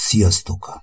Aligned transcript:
Sziasztok! 0.00 0.82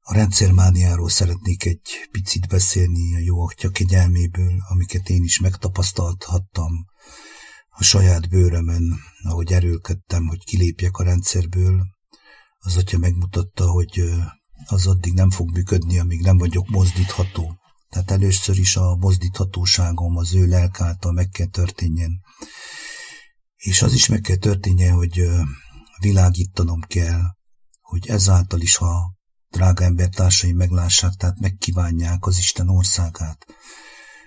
A 0.00 0.14
rendszermániáról 0.14 1.08
szeretnék 1.08 1.64
egy 1.64 2.08
picit 2.10 2.48
beszélni 2.48 3.14
a 3.14 3.18
jó 3.18 3.46
atya 3.46 3.70
kegyelméből, 3.70 4.54
amiket 4.68 5.08
én 5.08 5.22
is 5.22 5.40
megtapasztalhattam 5.40 6.72
a 7.68 7.82
saját 7.82 8.28
bőrömön, 8.28 8.98
ahogy 9.22 9.52
erőlködtem, 9.52 10.26
hogy 10.26 10.44
kilépjek 10.44 10.96
a 10.96 11.02
rendszerből. 11.04 11.86
Az 12.58 12.76
atya 12.76 12.98
megmutatta, 12.98 13.70
hogy 13.70 14.02
az 14.64 14.86
addig 14.86 15.12
nem 15.12 15.30
fog 15.30 15.50
működni, 15.50 15.98
amíg 15.98 16.20
nem 16.20 16.38
vagyok 16.38 16.68
mozdítható. 16.68 17.58
Tehát 17.88 18.10
először 18.10 18.58
is 18.58 18.76
a 18.76 18.96
mozdíthatóságom 18.96 20.16
az 20.16 20.34
ő 20.34 20.46
lelk 20.46 20.80
által 20.80 21.12
meg 21.12 21.28
kell 21.28 21.46
történjen. 21.46 22.20
És 23.56 23.82
az 23.82 23.92
is 23.92 24.06
meg 24.06 24.20
kell 24.20 24.36
történjen, 24.36 24.94
hogy 24.94 25.28
világítanom 26.00 26.80
kell, 26.80 27.35
hogy 27.86 28.08
ezáltal 28.08 28.60
is, 28.60 28.76
ha 28.76 29.14
drága 29.50 29.84
embertársai 29.84 30.52
meglássák, 30.52 31.12
tehát 31.12 31.40
megkívánják 31.40 32.26
az 32.26 32.38
Isten 32.38 32.68
országát. 32.68 33.46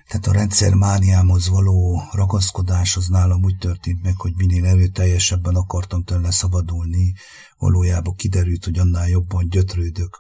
Tehát 0.08 0.28
a 0.28 0.32
rendszer 0.32 0.74
mániámhoz 0.74 1.48
való 1.48 2.04
ragaszkodás 2.12 2.96
az 2.96 3.08
nálam 3.08 3.44
úgy 3.44 3.58
történt 3.58 4.02
meg, 4.02 4.16
hogy 4.18 4.34
minél 4.36 4.66
erőteljesebben 4.66 5.56
akartam 5.56 6.04
tőle 6.04 6.32
szabadulni, 6.32 7.14
valójában 7.58 8.16
kiderült, 8.16 8.66
hogy 8.66 8.80
annál 8.80 9.10
jobban 9.10 9.50
gyötrődök, 9.50 10.20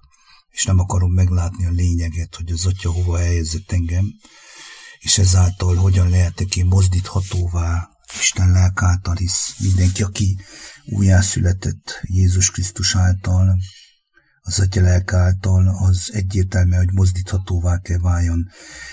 és 0.50 0.66
nem 0.66 0.80
akarom 0.80 1.12
meglátni 1.12 1.66
a 1.66 1.72
lényeget, 1.72 2.36
hogy 2.36 2.52
az 2.52 2.66
atya 2.66 2.92
hova 2.92 3.18
helyezett 3.18 3.72
engem, 3.72 4.06
és 5.00 5.18
ezáltal 5.18 5.76
hogyan 5.76 6.10
lehetek 6.10 6.56
én 6.56 6.66
mozdíthatóvá 6.66 7.90
Isten 8.20 8.52
lelk 8.52 8.82
által, 8.82 9.16
hisz 9.16 9.56
mindenki, 9.60 10.04
aki 10.04 10.38
újjászületett 10.92 12.00
Jézus 12.02 12.52
Krisztus 12.52 12.96
által, 12.96 13.58
az 14.42 14.60
Atya 14.60 14.82
lelk 14.82 15.14
által, 15.14 15.68
az 15.68 16.10
egyértelmű, 16.14 16.76
hogy 16.76 16.92
mozdíthatóvá 16.92 17.78
kell 17.78 18.00
váljon. 18.00 18.50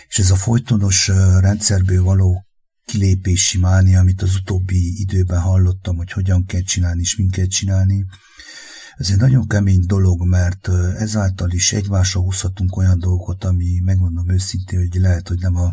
És 0.09 0.19
ez 0.19 0.31
a 0.31 0.37
folytonos 0.37 1.09
rendszerből 1.41 2.03
való 2.03 2.47
kilépési 2.85 3.59
mánia, 3.59 3.99
amit 3.99 4.23
az 4.23 4.35
utóbbi 4.35 5.01
időben 5.01 5.41
hallottam, 5.41 5.97
hogy 5.97 6.13
hogyan 6.13 6.47
kell 6.47 6.63
csinálni 6.63 7.01
és 7.01 7.17
mint 7.17 7.33
kell 7.33 7.47
csinálni, 7.47 8.05
ez 8.97 9.11
egy 9.11 9.17
nagyon 9.19 9.47
kemény 9.47 9.87
dolog, 9.87 10.27
mert 10.27 10.69
ezáltal 10.99 11.51
is 11.51 11.73
egymásra 11.73 12.21
húzhatunk 12.21 12.77
olyan 12.77 12.99
dolgokat, 12.99 13.45
ami 13.45 13.81
megmondom 13.85 14.31
őszintén, 14.31 14.79
hogy 14.79 15.01
lehet, 15.01 15.29
hogy 15.29 15.39
nem 15.39 15.57
a 15.57 15.73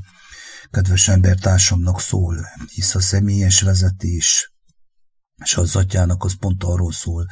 kedves 0.72 1.08
embertársamnak 1.08 2.02
szól, 2.02 2.48
hisz 2.74 2.96
a 2.96 3.00
személyes 3.00 3.62
vezetés 3.62 4.53
és 5.44 5.56
az 5.56 5.76
atyának 5.76 6.24
az 6.24 6.34
pont 6.40 6.64
arról 6.64 6.92
szól, 6.92 7.28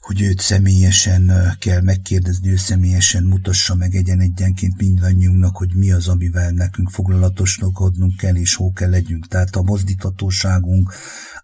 hogy 0.00 0.20
őt 0.20 0.40
személyesen 0.40 1.32
kell 1.58 1.80
megkérdezni, 1.80 2.50
ő 2.50 2.56
személyesen 2.56 3.24
mutassa 3.24 3.74
meg 3.74 3.94
egyen 3.94 4.20
egyenként 4.20 4.76
mindannyiunknak, 4.76 5.56
hogy 5.56 5.74
mi 5.74 5.92
az, 5.92 6.08
amivel 6.08 6.50
nekünk 6.50 6.90
foglalatosnak 6.90 7.78
adnunk 7.78 8.16
kell, 8.16 8.34
és 8.34 8.54
hol 8.54 8.72
kell 8.72 8.90
legyünk. 8.90 9.28
Tehát 9.28 9.56
a 9.56 9.62
mozdíthatóságunk 9.62 10.92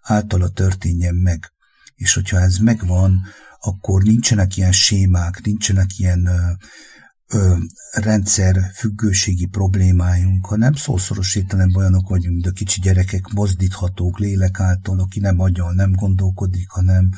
általa 0.01 0.49
történjen 0.49 1.15
meg. 1.15 1.51
És 1.95 2.13
hogyha 2.13 2.39
ez 2.39 2.57
megvan, 2.57 3.21
akkor 3.59 4.03
nincsenek 4.03 4.57
ilyen 4.57 4.71
sémák, 4.71 5.41
nincsenek 5.43 5.97
ilyen 5.97 6.29
ö, 7.33 7.55
rendszer 7.91 8.71
függőségi 8.73 9.45
problémájunk, 9.45 10.45
ha 10.45 10.55
nem 10.55 10.73
szószoros 10.73 11.35
értelemben 11.35 11.81
olyanok 11.81 12.09
vagyunk, 12.09 12.43
de 12.43 12.51
kicsi 12.51 12.81
gyerekek 12.81 13.27
mozdíthatók 13.33 14.19
lélek 14.19 14.59
által, 14.59 14.99
aki 14.99 15.19
nem 15.19 15.39
agyal, 15.39 15.73
nem 15.73 15.91
gondolkodik, 15.91 16.69
hanem 16.69 17.09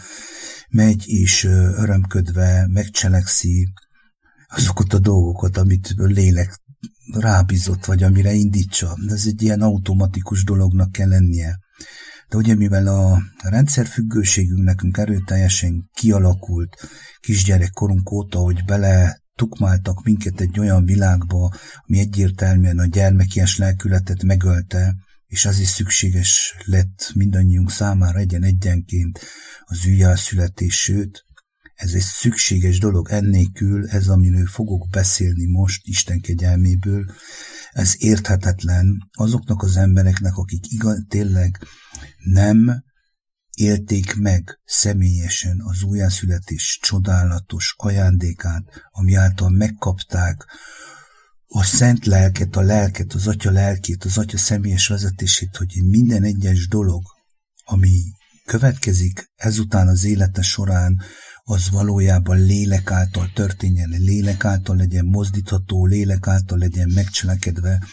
megy 0.69 1.03
és 1.07 1.43
örömködve 1.43 2.67
megcselekszi 2.67 3.67
azokat 4.47 4.93
a 4.93 4.99
dolgokat, 4.99 5.57
amit 5.57 5.93
lélek 5.95 6.61
rábízott, 7.13 7.85
vagy 7.85 8.03
amire 8.03 8.33
indítsa. 8.33 8.97
Ez 9.07 9.23
egy 9.25 9.41
ilyen 9.41 9.61
automatikus 9.61 10.43
dolognak 10.43 10.91
kell 10.91 11.07
lennie. 11.07 11.59
De 12.29 12.37
ugye 12.37 12.55
mivel 12.55 12.87
a 12.87 13.21
rendszerfüggőségünk 13.43 14.63
nekünk 14.63 14.97
erőteljesen 14.97 15.89
kialakult 15.93 16.89
kisgyerekkorunk 17.19 18.11
óta, 18.11 18.39
hogy 18.39 18.63
bele 18.65 19.21
tukmáltak 19.37 20.03
minket 20.03 20.41
egy 20.41 20.59
olyan 20.59 20.85
világba, 20.85 21.53
ami 21.85 21.99
egyértelműen 21.99 22.79
a 22.79 22.85
gyermekies 22.85 23.57
lelkületet 23.57 24.23
megölte, 24.23 24.95
és 25.27 25.45
az 25.45 25.59
is 25.59 25.67
szükséges 25.67 26.55
lett 26.65 27.11
mindannyiunk 27.13 27.71
számára 27.71 28.19
egyen 28.19 28.43
egyenként 28.43 29.19
az 29.65 29.85
újjászületés, 29.87 30.81
sőt, 30.81 31.25
ez 31.73 31.93
egy 31.93 32.01
szükséges 32.01 32.79
dolog, 32.79 33.09
ennélkül 33.09 33.87
ez, 33.87 34.07
amiről 34.07 34.45
fogok 34.45 34.89
beszélni 34.89 35.45
most 35.45 35.87
Isten 35.87 36.19
kegyelméből, 36.19 37.05
ez 37.71 37.93
érthetetlen 37.97 39.09
azoknak 39.11 39.63
az 39.63 39.77
embereknek, 39.77 40.35
akik 40.35 40.71
igaz, 40.71 41.05
tényleg 41.07 41.57
nem 42.23 42.83
élték 43.57 44.15
meg 44.15 44.59
személyesen 44.65 45.61
az 45.63 45.83
újjászületés 45.83 46.79
csodálatos 46.81 47.73
ajándékát, 47.77 48.63
ami 48.91 49.13
által 49.15 49.49
megkapták 49.49 50.45
a 51.47 51.63
szent 51.63 52.05
lelket, 52.05 52.55
a 52.55 52.61
lelket, 52.61 53.13
az 53.13 53.27
atya 53.27 53.51
lelkét, 53.51 54.03
az 54.03 54.17
atya 54.17 54.37
személyes 54.37 54.87
vezetését, 54.87 55.55
hogy 55.55 55.83
minden 55.83 56.23
egyes 56.23 56.67
dolog, 56.67 57.03
ami 57.65 58.01
következik 58.45 59.31
ezután 59.35 59.87
az 59.87 60.03
élete 60.03 60.41
során, 60.41 61.01
az 61.43 61.69
valójában 61.69 62.37
lélek 62.37 62.91
által 62.91 63.31
történjen, 63.33 63.89
lélek 63.89 64.45
által 64.45 64.75
legyen 64.75 65.05
mozdítható, 65.05 65.85
lélek 65.85 66.27
által 66.27 66.57
legyen 66.57 66.91
megcselekedve, 66.93 67.83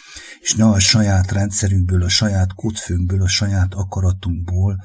és 0.44 0.54
ne 0.54 0.64
a 0.64 0.78
saját 0.78 1.32
rendszerünkből, 1.32 2.02
a 2.02 2.08
saját 2.08 2.54
kutfőnkből, 2.54 3.22
a 3.22 3.28
saját 3.28 3.74
akaratunkból, 3.74 4.84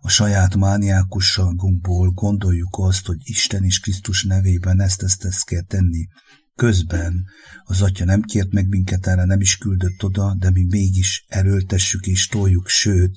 a 0.00 0.08
saját 0.08 0.56
mániákusságunkból 0.56 2.10
gondoljuk 2.10 2.76
azt, 2.78 3.06
hogy 3.06 3.16
Isten 3.22 3.64
és 3.64 3.80
Krisztus 3.80 4.24
nevében 4.24 4.80
ezt, 4.80 5.02
ezt, 5.02 5.24
ezt 5.24 5.44
kell 5.44 5.62
tenni. 5.62 6.08
Közben 6.54 7.24
az 7.64 7.82
atya 7.82 8.04
nem 8.04 8.22
kért 8.22 8.52
meg 8.52 8.68
minket 8.68 9.06
erre, 9.06 9.24
nem 9.24 9.40
is 9.40 9.56
küldött 9.56 10.04
oda, 10.04 10.34
de 10.38 10.50
mi 10.50 10.64
mégis 10.64 11.24
erőltessük 11.28 12.06
és 12.06 12.26
toljuk, 12.26 12.68
sőt, 12.68 13.16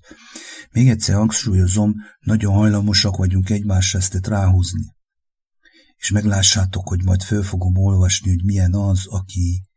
még 0.71 0.89
egyszer 0.89 1.15
hangsúlyozom, 1.15 1.93
nagyon 2.19 2.53
hajlamosak 2.53 3.15
vagyunk 3.15 3.49
egymásra 3.49 3.99
ezt 3.99 4.27
ráhúzni. 4.27 4.95
És 5.97 6.11
meglássátok, 6.11 6.87
hogy 6.87 7.03
majd 7.03 7.21
föl 7.21 7.43
fogom 7.43 7.77
olvasni, 7.77 8.29
hogy 8.29 8.43
milyen 8.43 8.73
az, 8.73 9.05
aki 9.07 9.69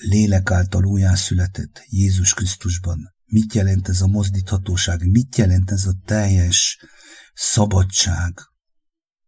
lélek 0.00 0.50
által 0.50 0.84
újjászületett 0.84 1.82
Jézus 1.88 2.34
Krisztusban. 2.34 3.14
Mit 3.24 3.54
jelent 3.54 3.88
ez 3.88 4.00
a 4.00 4.06
mozdíthatóság? 4.06 5.10
Mit 5.10 5.36
jelent 5.36 5.70
ez 5.70 5.84
a 5.86 5.94
teljes 6.04 6.78
szabadság? 7.34 8.34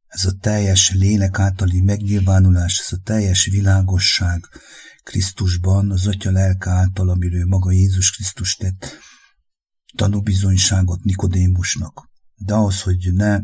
Ez 0.07 0.25
a 0.25 0.33
teljes 0.41 0.93
lélek 0.93 1.39
általi 1.39 1.81
megnyilvánulás, 1.81 2.79
ez 2.79 2.99
a 2.99 3.01
teljes 3.05 3.45
világosság 3.45 4.49
Krisztusban, 5.03 5.91
az 5.91 6.07
Atya 6.07 6.31
lelke 6.31 6.71
által, 6.71 7.09
amiről 7.09 7.47
maga 7.47 7.71
Jézus 7.71 8.11
Krisztus 8.11 8.55
tett 8.55 8.99
tanúbizonyságot 9.97 11.03
Nikodémusnak. 11.03 12.11
De 12.35 12.55
az, 12.55 12.83
hogy 12.83 13.13
ne 13.13 13.39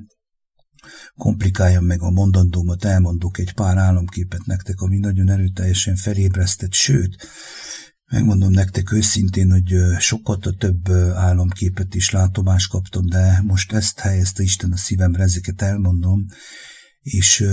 komplikáljam 1.17 1.85
meg 1.85 2.03
a 2.03 2.11
mondandómat, 2.11 2.85
elmondok 2.85 3.39
egy 3.39 3.53
pár 3.53 3.77
álomképet 3.77 4.47
nektek, 4.47 4.81
ami 4.81 4.99
nagyon 4.99 5.29
erőteljesen 5.29 5.97
felébresztett, 5.97 6.73
sőt, 6.73 7.17
megmondom 8.11 8.51
nektek 8.51 8.93
őszintén, 8.93 9.51
hogy 9.51 9.75
sokkal 9.99 10.39
több 10.59 10.91
álomképet 11.15 11.95
is 11.95 12.11
látomást 12.11 12.71
kaptam, 12.71 13.07
de 13.07 13.41
most 13.43 13.73
ezt 13.73 13.99
helyezte 13.99 14.43
Isten 14.43 14.73
a 14.73 14.77
szívemre, 14.77 15.23
ezeket 15.23 15.63
elmondom, 15.63 16.27
és 17.01 17.45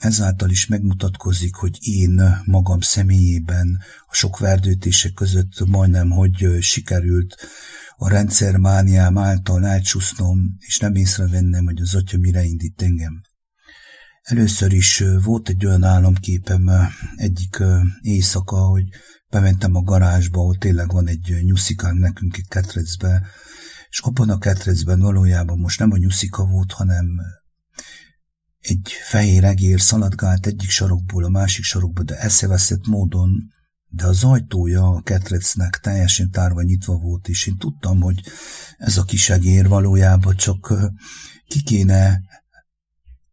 ezáltal 0.00 0.50
is 0.50 0.66
megmutatkozik, 0.66 1.54
hogy 1.54 1.78
én 1.80 2.42
magam 2.44 2.80
személyében 2.80 3.78
a 4.06 4.14
sok 4.14 4.38
verdőtések 4.38 5.12
között 5.12 5.66
majdnem, 5.66 6.10
hogy 6.10 6.56
sikerült 6.60 7.36
a 7.96 8.08
rendszermániám 8.08 9.18
által 9.18 9.66
elcsúsznom, 9.66 10.56
és 10.58 10.78
nem 10.78 10.94
észrevennem, 10.94 11.64
hogy 11.64 11.80
az 11.80 11.94
atya 11.94 12.18
mire 12.18 12.42
indít 12.42 12.82
engem. 12.82 13.20
Először 14.22 14.72
is 14.72 15.04
volt 15.22 15.48
egy 15.48 15.66
olyan 15.66 15.84
álomképem 15.84 16.70
egyik 17.16 17.62
éjszaka, 18.00 18.56
hogy 18.56 18.84
bementem 19.30 19.74
a 19.74 19.82
garázsba, 19.82 20.40
ahol 20.40 20.56
tényleg 20.56 20.92
van 20.92 21.08
egy 21.08 21.40
nyuszikánk 21.42 21.98
nekünk 21.98 22.36
egy 22.36 22.48
ketrecbe, 22.48 23.26
és 23.90 24.00
abban 24.00 24.30
a 24.30 24.38
ketrecben 24.38 25.00
valójában 25.00 25.58
most 25.58 25.78
nem 25.78 25.92
a 25.92 25.96
nyuszika 25.96 26.44
volt, 26.44 26.72
hanem 26.72 27.06
egy 28.60 28.92
fehér 29.08 29.44
egér 29.44 29.80
szaladgált 29.80 30.46
egyik 30.46 30.70
sarokból 30.70 31.24
a 31.24 31.28
másik 31.28 31.64
sarokba, 31.64 32.02
de 32.02 32.18
eszeveszett 32.18 32.86
módon 32.86 33.50
de 33.90 34.06
az 34.06 34.24
ajtója 34.24 34.88
a 34.88 35.00
ketrecnek 35.02 35.78
teljesen 35.82 36.30
tárva 36.30 36.62
nyitva 36.62 36.96
volt, 36.96 37.28
és 37.28 37.46
én 37.46 37.56
tudtam, 37.58 38.00
hogy 38.00 38.22
ez 38.78 38.96
a 38.96 39.02
kisegér 39.02 39.68
valójában 39.68 40.36
csak 40.36 40.74
ki 41.46 41.62
kéne 41.62 42.20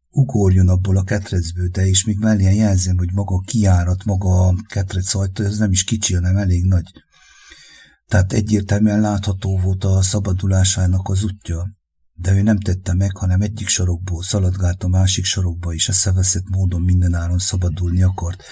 ugorjon 0.09 0.69
abból 0.69 0.97
a 0.97 1.03
ketrecből, 1.03 1.67
de 1.67 1.87
és 1.87 2.05
még 2.05 2.17
mellé 2.17 2.55
jelzem, 2.55 2.97
hogy 2.97 3.13
maga 3.13 3.35
a 3.35 3.41
kiárat, 3.45 4.05
maga 4.05 4.47
a 4.47 4.55
ketrec 4.67 5.15
ajtó, 5.15 5.43
ez 5.43 5.57
nem 5.57 5.71
is 5.71 5.83
kicsi, 5.83 6.13
hanem 6.13 6.37
elég 6.37 6.65
nagy. 6.65 6.91
Tehát 8.05 8.33
egyértelműen 8.33 9.01
látható 9.01 9.59
volt 9.59 9.83
a 9.83 10.01
szabadulásának 10.01 11.09
az 11.09 11.23
útja, 11.23 11.76
de 12.17 12.33
ő 12.33 12.41
nem 12.41 12.59
tette 12.59 12.93
meg, 12.93 13.17
hanem 13.17 13.41
egyik 13.41 13.67
sarokból 13.67 14.23
szaladgált 14.23 14.83
a 14.83 14.87
másik 14.87 15.25
sarokba, 15.25 15.73
és 15.73 15.89
eszeveszett 15.89 16.49
módon 16.49 16.81
mindenáron 16.81 17.39
szabadulni 17.39 18.03
akart. 18.03 18.43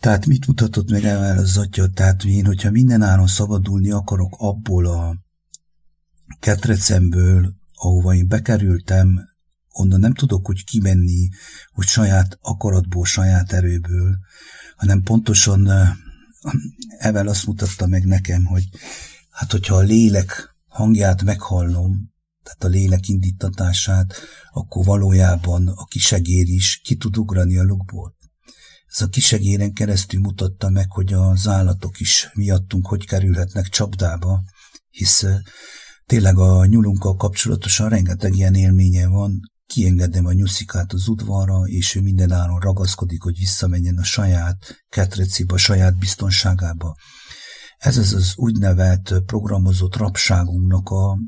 Tehát 0.00 0.26
mit 0.26 0.46
mutatott 0.46 0.90
meg 0.90 1.04
el 1.04 1.38
az 1.38 1.56
atya? 1.56 1.88
Tehát 1.88 2.24
én, 2.24 2.46
hogyha 2.46 2.70
mindenáron 2.70 3.26
szabadulni 3.26 3.90
akarok 3.90 4.34
abból 4.38 4.86
a 4.86 5.16
ketrecemből, 6.40 7.54
ahova 7.74 8.14
én 8.14 8.28
bekerültem, 8.28 9.20
onnan 9.72 10.00
nem 10.00 10.14
tudok 10.14 10.48
úgy 10.48 10.64
kimenni, 10.64 11.28
hogy 11.72 11.86
saját 11.86 12.38
akaratból, 12.40 13.04
saját 13.04 13.52
erőből, 13.52 14.18
hanem 14.76 15.02
pontosan 15.02 15.68
Evel 16.98 17.28
azt 17.28 17.46
mutatta 17.46 17.86
meg 17.86 18.04
nekem, 18.04 18.44
hogy 18.44 18.68
hát 19.30 19.52
hogyha 19.52 19.74
a 19.74 19.80
lélek 19.80 20.54
hangját 20.68 21.22
meghallom, 21.22 22.13
tehát 22.44 22.64
a 22.64 22.68
lélek 22.68 23.08
indítatását, 23.08 24.14
akkor 24.50 24.84
valójában 24.84 25.68
a 25.68 25.84
kisegér 25.84 26.48
is 26.48 26.80
ki 26.84 26.96
tud 26.96 27.16
ugrani 27.16 27.58
a 27.58 27.62
lukból. 27.62 28.16
Ez 28.86 29.00
a 29.00 29.08
kisegéren 29.08 29.72
keresztül 29.72 30.20
mutatta 30.20 30.68
meg, 30.68 30.90
hogy 30.90 31.12
az 31.12 31.48
állatok 31.48 32.00
is 32.00 32.30
miattunk 32.34 32.86
hogy 32.86 33.06
kerülhetnek 33.06 33.68
csapdába, 33.68 34.42
hisz 34.90 35.26
tényleg 36.06 36.38
a 36.38 36.66
nyulunkkal 36.66 37.16
kapcsolatosan 37.16 37.88
rengeteg 37.88 38.36
ilyen 38.36 38.54
élménye 38.54 39.06
van, 39.06 39.40
kiengedem 39.66 40.26
a 40.26 40.32
nyuszikát 40.32 40.92
az 40.92 41.08
udvarra, 41.08 41.62
és 41.64 41.94
ő 41.94 42.00
mindenáron 42.00 42.60
ragaszkodik, 42.60 43.22
hogy 43.22 43.38
visszamenjen 43.38 43.98
a 43.98 44.04
saját 44.04 44.84
ketreciba, 44.88 45.56
saját 45.56 45.98
biztonságába. 45.98 46.94
Ez 47.76 47.96
az 47.96 48.12
az 48.12 48.32
úgynevelt 48.36 49.14
programozott 49.26 49.96
rabságunknak 49.96 50.88
a 50.88 51.18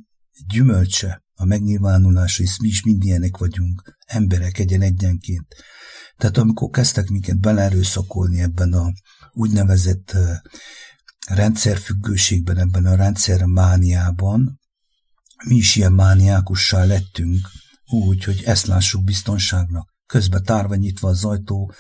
gyümölcse, 0.47 1.25
a 1.35 1.45
megnyilvánulása, 1.45 2.43
hisz 2.43 2.59
mi 2.59 2.69
is 2.69 2.83
mind 2.83 3.05
ilyenek 3.05 3.37
vagyunk, 3.37 3.97
emberek 4.07 4.59
egyen 4.59 4.83
egyenként. 4.83 5.47
Tehát 6.17 6.37
amikor 6.37 6.71
kezdtek 6.71 7.09
minket 7.09 7.41
belerőszakolni 7.41 8.41
ebben 8.41 8.73
a 8.73 8.93
úgynevezett 9.33 10.17
rendszerfüggőségben, 11.27 12.59
ebben 12.59 12.87
a 12.87 12.95
rendszermániában, 12.95 14.61
mi 15.45 15.55
is 15.55 15.77
ilyen 15.77 15.93
mániákussá 15.93 16.85
lettünk, 16.85 17.49
úgy, 17.85 18.25
hogy 18.25 18.43
ezt 18.45 18.67
lássuk 18.67 19.05
biztonságnak. 19.05 19.95
Közben 20.07 20.43
tárva 20.43 20.75
nyitva 20.75 21.09
az 21.09 21.25
ajtó, 21.25 21.73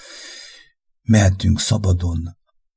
mehetünk 1.02 1.60
szabadon, 1.60 2.36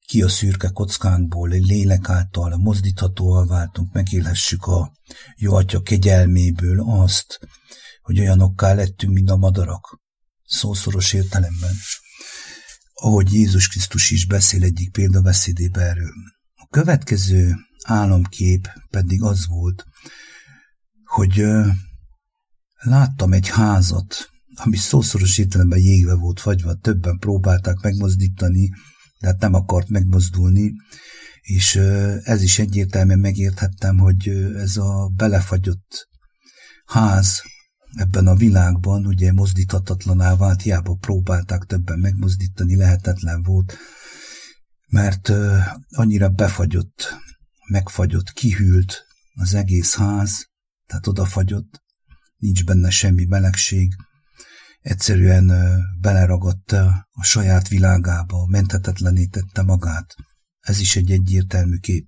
ki 0.10 0.22
a 0.22 0.30
szürke 0.30 0.70
kockánkból, 0.70 1.50
lélek 1.50 2.10
által 2.10 2.58
mozdíthatóan 2.58 3.48
váltunk, 3.48 3.94
megélhessük 3.94 4.66
a 4.66 4.92
jó 5.36 5.54
atya 5.54 5.82
kegyelméből 5.82 6.82
azt, 6.82 7.40
hogy 8.02 8.20
olyanokká 8.20 8.74
lettünk, 8.74 9.14
mint 9.14 9.30
a 9.30 9.36
madarak, 9.36 10.00
szószoros 10.46 11.14
értelemben. 11.14 11.74
Ahogy 12.94 13.34
Jézus 13.34 13.68
Krisztus 13.68 14.12
is 14.12 14.26
beszél 14.26 14.64
egyik 14.64 14.92
példabeszédében 14.92 15.84
erről. 15.84 16.14
A 16.54 16.68
következő 16.70 17.56
álomkép 17.84 18.68
pedig 18.90 19.24
az 19.24 19.48
volt, 19.48 19.86
hogy 21.04 21.44
Láttam 22.80 23.34
egy 23.34 23.48
házat, 23.48 24.30
ami 24.56 24.78
szószoros 24.78 25.38
értelemben 25.38 25.80
jégve 25.80 26.14
volt 26.14 26.40
fagyva, 26.40 26.74
többen 26.74 27.18
próbálták 27.18 27.76
megmozdítani, 27.82 28.70
de 29.20 29.28
hát 29.28 29.40
nem 29.40 29.54
akart 29.54 29.90
megmozdulni, 29.90 30.72
és 31.42 31.76
ez 32.24 32.42
is 32.42 32.60
egyértelműen 32.60 33.20
megérthettem, 33.20 33.98
hogy 33.98 34.28
ez 34.56 34.78
a 34.78 35.12
belefagyott 35.16 36.08
ház 36.86 37.42
ebben 37.96 38.28
a 38.28 38.36
világban 38.36 39.06
ugye 39.06 39.32
mozdíthatatlaná 39.32 40.36
vált, 40.36 40.62
hiába 40.62 40.96
próbálták 40.96 41.64
többen 41.64 42.00
megmozdítani, 42.00 42.76
lehetetlen 42.76 43.44
volt, 43.44 43.78
mert 44.88 45.32
annyira 45.90 46.30
befagyott, 46.30 47.16
megfagyott, 47.68 48.32
kihűlt 48.32 49.06
az 49.34 49.54
egész 49.54 49.96
ház, 49.96 50.50
tehát 50.86 51.08
odafagyott, 51.08 51.82
nincs 52.38 52.66
benne 52.66 52.90
semmi 52.90 53.26
melegség, 53.26 53.94
egyszerűen 54.80 55.52
beleragadta 56.02 57.08
a 57.12 57.24
saját 57.24 57.68
világába, 57.68 58.46
menthetetlenítette 58.46 59.62
magát. 59.62 60.16
Ez 60.60 60.80
is 60.80 60.96
egy 60.96 61.12
egyértelmű 61.12 61.78
kép. 61.78 62.08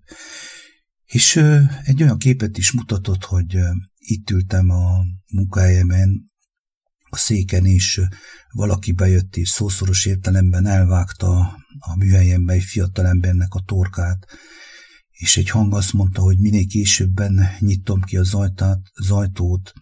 És 1.06 1.36
egy 1.84 2.04
olyan 2.04 2.18
képet 2.18 2.58
is 2.58 2.72
mutatott, 2.72 3.24
hogy 3.24 3.60
itt 3.98 4.30
ültem 4.30 4.70
a 4.70 5.04
munkahelyemen, 5.34 6.30
a 7.10 7.18
széken, 7.18 7.66
és 7.66 8.02
valaki 8.50 8.92
bejött, 8.92 9.36
és 9.36 9.50
szószoros 9.50 10.06
értelemben 10.06 10.66
elvágta 10.66 11.40
a 11.80 11.96
műhelyembe 11.98 12.54
egy 12.54 12.64
fiatalembernek 12.64 13.54
a 13.54 13.64
torkát, 13.66 14.26
és 15.10 15.38
egy 15.38 15.50
hang 15.50 15.74
azt 15.74 15.94
mondta, 15.94 16.22
hogy 16.22 16.40
minél 16.40 16.66
későbben 16.66 17.50
nyitom 17.60 18.02
ki 18.02 18.18
az, 18.18 18.34
ajtát, 18.34 18.80
az 18.94 19.12
ajtót, 19.12 19.74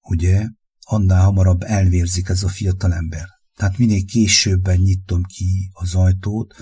ugye, 0.00 0.46
annál 0.90 1.24
hamarabb 1.24 1.62
elvérzik 1.62 2.28
ez 2.28 2.42
a 2.42 2.48
fiatalember. 2.48 3.26
Tehát 3.56 3.78
minél 3.78 4.04
későbben 4.04 4.76
nyitom 4.76 5.22
ki 5.22 5.70
az 5.72 5.94
ajtót, 5.94 6.54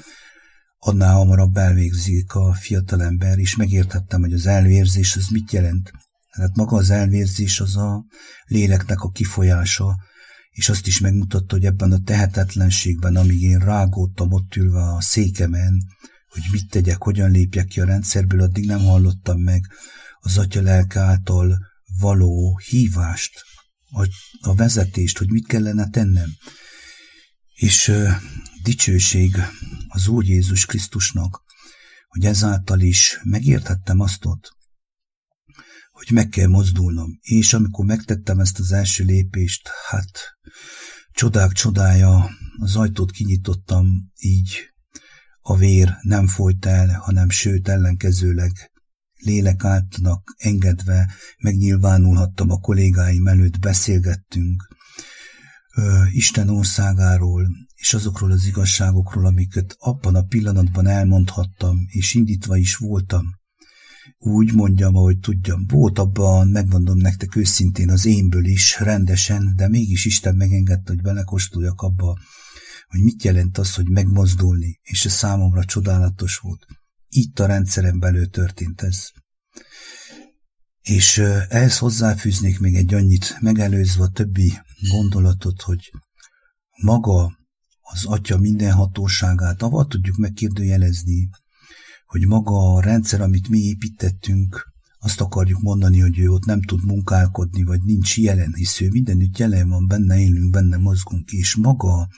annál 0.78 1.14
hamarabb 1.14 1.56
elvégzik 1.56 2.34
a 2.34 2.55
fiatalember, 2.55 3.38
és 3.38 3.56
megértettem, 3.56 4.20
hogy 4.20 4.32
az 4.32 4.46
elvérzés 4.46 5.17
az 5.17 5.26
mit 5.31 5.52
jelent. 5.52 5.93
Tehát 6.31 6.56
maga 6.56 6.76
az 6.76 6.90
elvérzés 6.90 7.61
az 7.61 7.76
a 7.76 8.05
léleknek 8.44 9.00
a 9.00 9.11
kifolyása, 9.11 9.96
és 10.50 10.69
azt 10.69 10.87
is 10.87 11.00
megmutatta, 11.00 11.55
hogy 11.55 11.64
ebben 11.64 11.93
a 11.93 12.02
tehetetlenségben, 12.05 13.17
amíg 13.17 13.43
én 13.43 13.58
rágódtam 13.58 14.32
ott 14.32 14.56
ülve 14.56 14.82
a 14.82 15.00
székemen, 15.00 15.82
hogy 16.28 16.43
mit 16.52 16.70
tegyek, 16.70 17.02
hogyan 17.02 17.31
lépjek 17.31 17.67
ki 17.67 17.81
a 17.81 17.84
rendszerből, 17.84 18.40
addig 18.40 18.67
nem 18.67 18.81
hallottam 18.81 19.40
meg 19.40 19.61
az 20.19 20.38
atya 20.38 20.62
lelke 20.62 21.00
által 21.00 21.58
való 22.00 22.61
hívást, 22.69 23.46
a, 23.91 24.09
a 24.41 24.55
vezetést, 24.55 25.19
hogy 25.19 25.31
mit 25.31 25.47
kellene 25.47 25.91
tennem. 25.91 26.29
És 27.55 27.88
uh, 27.88 28.11
dicsőség 28.62 29.37
az 29.88 30.09
Úr 30.09 30.25
Jézus 30.25 30.66
Krisztusnak, 30.66 31.43
hogy 32.07 32.25
ezáltal 32.25 32.81
is 32.81 33.21
megérthettem 33.23 34.00
azt 34.00 34.25
ott, 34.25 34.57
hogy 35.90 36.11
meg 36.11 36.28
kell 36.28 36.49
mozdulnom. 36.49 37.19
És 37.21 37.52
amikor 37.52 37.85
megtettem 37.85 38.38
ezt 38.38 38.59
az 38.59 38.73
első 38.73 39.05
lépést, 39.05 39.71
hát 39.88 40.38
csodák 41.11 41.52
csodája, 41.52 42.31
az 42.59 42.76
ajtót 42.76 43.11
kinyitottam, 43.11 43.87
így 44.19 44.75
a 45.40 45.57
vér 45.57 45.97
nem 46.02 46.26
folyt 46.26 46.66
el, 46.66 46.99
hanem 46.99 47.28
sőt 47.31 47.69
ellenkezőleg 47.69 48.71
lélek 49.26 49.64
általnak 49.64 50.35
engedve 50.37 51.11
megnyilvánulhattam 51.38 52.50
a 52.50 52.59
kollégáim 52.59 53.26
előtt, 53.26 53.59
beszélgettünk 53.59 54.68
Isten 56.12 56.49
országáról, 56.49 57.47
és 57.75 57.95
azokról 57.95 58.30
az 58.30 58.47
igazságokról, 58.47 59.26
amiket 59.26 59.76
abban 59.78 60.14
a 60.14 60.23
pillanatban 60.23 60.87
elmondhattam, 60.87 61.76
és 61.87 62.14
indítva 62.14 62.56
is 62.56 62.76
voltam. 62.76 63.25
Úgy 64.18 64.54
mondjam, 64.54 64.97
ahogy 64.97 65.18
tudjam. 65.18 65.66
Volt 65.66 65.99
abban, 65.99 66.49
megmondom 66.49 66.99
nektek 66.99 67.37
őszintén, 67.37 67.90
az 67.90 68.06
énből 68.06 68.45
is, 68.45 68.80
rendesen, 68.80 69.52
de 69.56 69.68
mégis 69.68 70.04
Isten 70.04 70.37
megengedte, 70.37 70.92
hogy 70.92 71.02
belekóstoljak 71.02 71.80
abba, 71.80 72.18
hogy 72.88 73.00
mit 73.00 73.23
jelent 73.23 73.59
az, 73.59 73.75
hogy 73.75 73.88
megmozdulni, 73.88 74.80
és 74.83 75.04
ez 75.04 75.12
számomra 75.12 75.64
csodálatos 75.64 76.37
volt. 76.38 76.66
Itt 77.16 77.38
a 77.38 77.46
rendszeren 77.46 77.99
belül 77.99 78.30
történt 78.30 78.80
ez. 78.80 79.08
És 80.80 81.18
ehhez 81.49 81.78
hozzáfűznék 81.78 82.58
még 82.58 82.75
egy 82.75 82.94
annyit, 82.94 83.37
megelőzve 83.40 84.02
a 84.02 84.08
többi 84.08 84.52
gondolatot, 84.90 85.62
hogy 85.62 85.90
maga 86.82 87.38
az 87.80 88.04
Atya 88.04 88.38
minden 88.38 88.73
hatóságát, 88.73 89.62
avval 89.62 89.87
tudjuk 89.87 90.16
megkérdőjelezni, 90.16 91.28
hogy 92.06 92.26
maga 92.26 92.75
a 92.75 92.80
rendszer, 92.80 93.20
amit 93.20 93.49
mi 93.49 93.58
építettünk, 93.58 94.73
azt 94.99 95.20
akarjuk 95.20 95.61
mondani, 95.61 96.00
hogy 96.00 96.18
ő 96.18 96.28
ott 96.28 96.44
nem 96.44 96.62
tud 96.62 96.85
munkálkodni, 96.85 97.62
vagy 97.62 97.82
nincs 97.82 98.18
jelen, 98.18 98.54
hisz 98.54 98.80
ő 98.80 98.88
mindenütt 98.90 99.38
jelen 99.38 99.68
van, 99.68 99.87
benne 99.87 100.18
élünk, 100.18 100.50
benne 100.50 100.76
mozgunk, 100.76 101.30
és 101.30 101.54
maga 101.54 102.08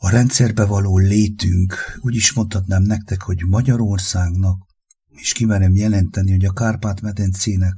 a 0.00 0.10
rendszerbe 0.10 0.64
való 0.64 0.98
létünk, 0.98 1.74
úgy 2.00 2.14
is 2.14 2.32
mondhatnám 2.32 2.82
nektek, 2.82 3.22
hogy 3.22 3.42
Magyarországnak, 3.46 4.66
és 5.08 5.32
kimerem 5.32 5.74
jelenteni, 5.74 6.30
hogy 6.30 6.44
a 6.44 6.52
Kárpát-medencének 6.52 7.74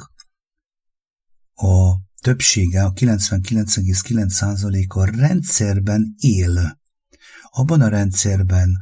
a 1.55 1.95
többsége, 2.21 2.85
a 2.85 2.93
99,9%-a 2.93 5.05
rendszerben 5.05 6.15
él. 6.19 6.81
Abban 7.51 7.81
a 7.81 7.89
rendszerben, 7.89 8.79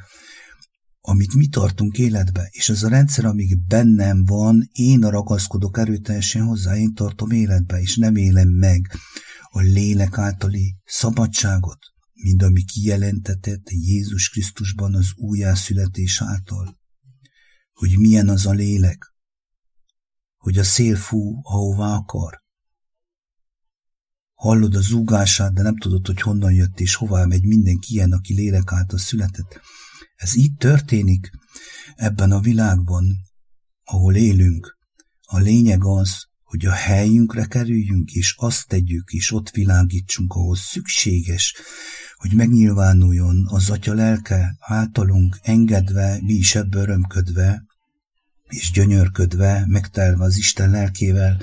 amit 1.01 1.35
mi 1.35 1.49
tartunk 1.49 1.99
életbe, 1.99 2.49
és 2.51 2.69
ez 2.69 2.83
a 2.83 2.89
rendszer, 2.89 3.25
amíg 3.25 3.67
bennem 3.67 4.25
van, 4.25 4.69
én 4.73 5.01
ragaszkodok 5.01 5.79
erőteljesen 5.79 6.43
hozzá, 6.43 6.77
én 6.77 6.95
tartom 6.95 7.31
életbe, 7.31 7.81
és 7.81 7.97
nem 7.97 8.17
élem 8.17 8.49
meg 8.49 8.91
a 9.43 9.61
lélek 9.61 10.19
általi 10.19 10.77
szabadságot, 10.85 11.79
mind 12.23 12.43
ami 12.43 12.65
kijelentetett 12.65 13.71
Jézus 13.71 14.29
Krisztusban 14.29 14.95
az 14.95 15.13
újjászületés 15.17 16.23
által. 16.23 16.79
Hogy 17.73 17.99
milyen 17.99 18.29
az 18.29 18.47
a 18.47 18.53
lélek, 18.53 19.15
hogy 20.37 20.59
a 20.59 20.65
szél 20.65 20.97
fú, 20.97 21.41
ahová 21.43 21.95
akar. 21.95 22.43
Hallod 24.35 24.75
a 24.75 24.81
zúgását, 24.81 25.53
de 25.53 25.63
nem 25.63 25.77
tudod, 25.77 26.07
hogy 26.07 26.21
honnan 26.21 26.53
jött 26.53 26.81
és 26.81 26.95
hová 26.95 27.25
megy 27.25 27.45
mindenki 27.45 27.95
ilyen, 27.95 28.13
aki 28.13 28.35
lélek 28.35 28.73
által 28.73 28.99
született. 28.99 29.61
Ez 30.15 30.37
így 30.37 30.55
történik 30.55 31.31
ebben 31.95 32.31
a 32.31 32.41
világban, 32.41 33.17
ahol 33.85 34.17
élünk. 34.17 34.77
A 35.21 35.39
lényeg 35.39 35.85
az, 35.85 36.27
hogy 36.43 36.67
a 36.67 36.73
helyünkre 36.73 37.47
kerüljünk, 37.47 38.11
és 38.11 38.35
azt 38.37 38.69
tegyük, 38.69 39.13
és 39.13 39.33
ott 39.33 39.51
világítsunk, 39.51 40.33
ahhoz 40.33 40.61
szükséges, 40.61 41.55
hogy 42.19 42.33
megnyilvánuljon 42.33 43.47
az 43.51 43.71
Atya 43.71 43.95
lelke 43.95 44.57
általunk 44.61 45.39
engedve, 45.43 46.19
mi 46.23 46.33
is 46.33 46.55
ebből 46.55 46.83
örömködve, 46.83 47.65
és 48.49 48.71
gyönyörködve, 48.71 49.65
megtelve 49.67 50.25
az 50.25 50.37
Isten 50.37 50.71
lelkével, 50.71 51.41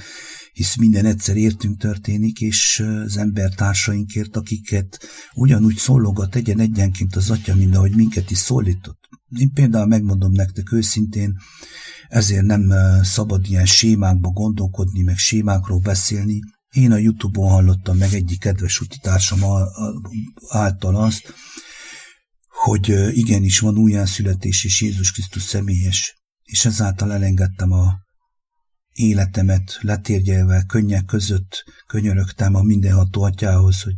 hisz 0.54 0.76
minden 0.76 1.06
egyszer 1.06 1.36
értünk 1.36 1.78
történik, 1.78 2.40
és 2.40 2.84
az 3.06 3.18
ember 3.18 3.54
társainkért, 3.54 4.36
akiket 4.36 5.00
ugyanúgy 5.34 5.76
szólogat 5.76 6.30
tegyen 6.30 6.60
egyenként 6.60 7.16
az 7.16 7.30
Atya, 7.30 7.56
mint 7.56 7.76
ahogy 7.76 7.96
minket 7.96 8.32
is 8.32 8.38
szólított. 8.38 9.10
Én 9.38 9.54
például 9.54 9.86
megmondom 9.86 10.32
nektek 10.32 10.72
őszintén, 10.72 11.38
ezért 12.08 12.46
nem 12.46 12.74
szabad 13.04 13.50
ilyen 13.50 13.66
sémákba 13.66 14.30
gondolkodni, 14.30 15.02
meg 15.02 15.18
sémákról 15.18 15.80
beszélni. 15.80 16.40
Én 16.76 16.92
a 16.92 16.98
Youtube-on 16.98 17.50
hallottam 17.50 17.98
meg 17.98 18.14
egyik 18.14 18.40
kedves 18.40 18.80
utitársam 18.80 19.40
által 20.48 20.96
azt, 20.96 21.34
hogy 22.48 23.18
igenis 23.18 23.60
van 23.60 23.78
újjászületés, 23.78 24.64
és 24.64 24.82
Jézus 24.82 25.12
Krisztus 25.12 25.44
személyes, 25.44 26.22
és 26.44 26.66
ezáltal 26.66 27.14
elengedtem 27.14 27.72
a 27.72 27.94
életemet 28.92 29.78
letérgyelve, 29.82 30.64
könnyek 30.68 31.06
között 31.06 31.64
könyörögtem 31.88 32.56
a 32.56 32.62
mindenható 32.62 33.24
atyához, 33.24 33.82
hogy 33.82 33.96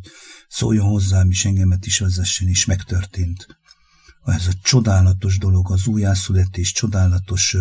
szóljon 0.47 0.87
hozzám, 0.87 1.29
és 1.29 1.45
engemet 1.45 1.85
is 1.85 1.99
vezessen, 1.99 2.47
és 2.47 2.65
megtörtént. 2.65 3.47
Ez 4.25 4.47
a 4.47 4.53
csodálatos 4.61 5.37
dolog, 5.37 5.71
az 5.71 5.87
újjászületés 5.87 6.71
csodálatos 6.71 7.57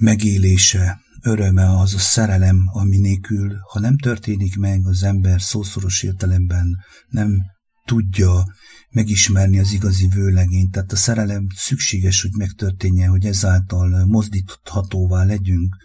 megélése, 0.00 1.00
öröme, 1.22 1.78
az 1.78 1.94
a 1.94 1.98
szerelem, 1.98 2.62
ami 2.72 2.96
nélkül, 2.96 3.56
ha 3.72 3.80
nem 3.80 3.98
történik 3.98 4.56
meg, 4.56 4.86
az 4.86 5.02
ember 5.02 5.42
szószoros 5.42 6.02
értelemben 6.02 6.76
nem 7.08 7.42
tudja 7.84 8.44
megismerni 8.90 9.58
az 9.58 9.72
igazi 9.72 10.08
vőlegényt. 10.08 10.70
Tehát 10.70 10.92
a 10.92 10.96
szerelem 10.96 11.46
szükséges, 11.54 12.22
hogy 12.22 12.30
megtörténjen, 12.36 13.10
hogy 13.10 13.26
ezáltal 13.26 14.04
mozdíthatóvá 14.06 15.24
legyünk. 15.24 15.76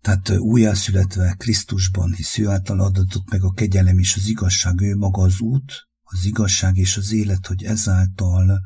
Tehát 0.00 0.30
újjászületve 0.30 1.34
Krisztusban, 1.38 2.14
hisz 2.14 2.38
ő 2.38 2.48
által 2.48 2.80
adatott 2.80 3.30
meg 3.30 3.42
a 3.42 3.52
kegyelem 3.52 3.98
és 3.98 4.16
az 4.16 4.28
igazság, 4.28 4.80
ő 4.80 4.96
maga 4.96 5.22
az 5.22 5.40
út, 5.40 5.72
az 6.02 6.24
igazság 6.24 6.76
és 6.76 6.96
az 6.96 7.12
élet, 7.12 7.46
hogy 7.46 7.62
ezáltal 7.62 8.60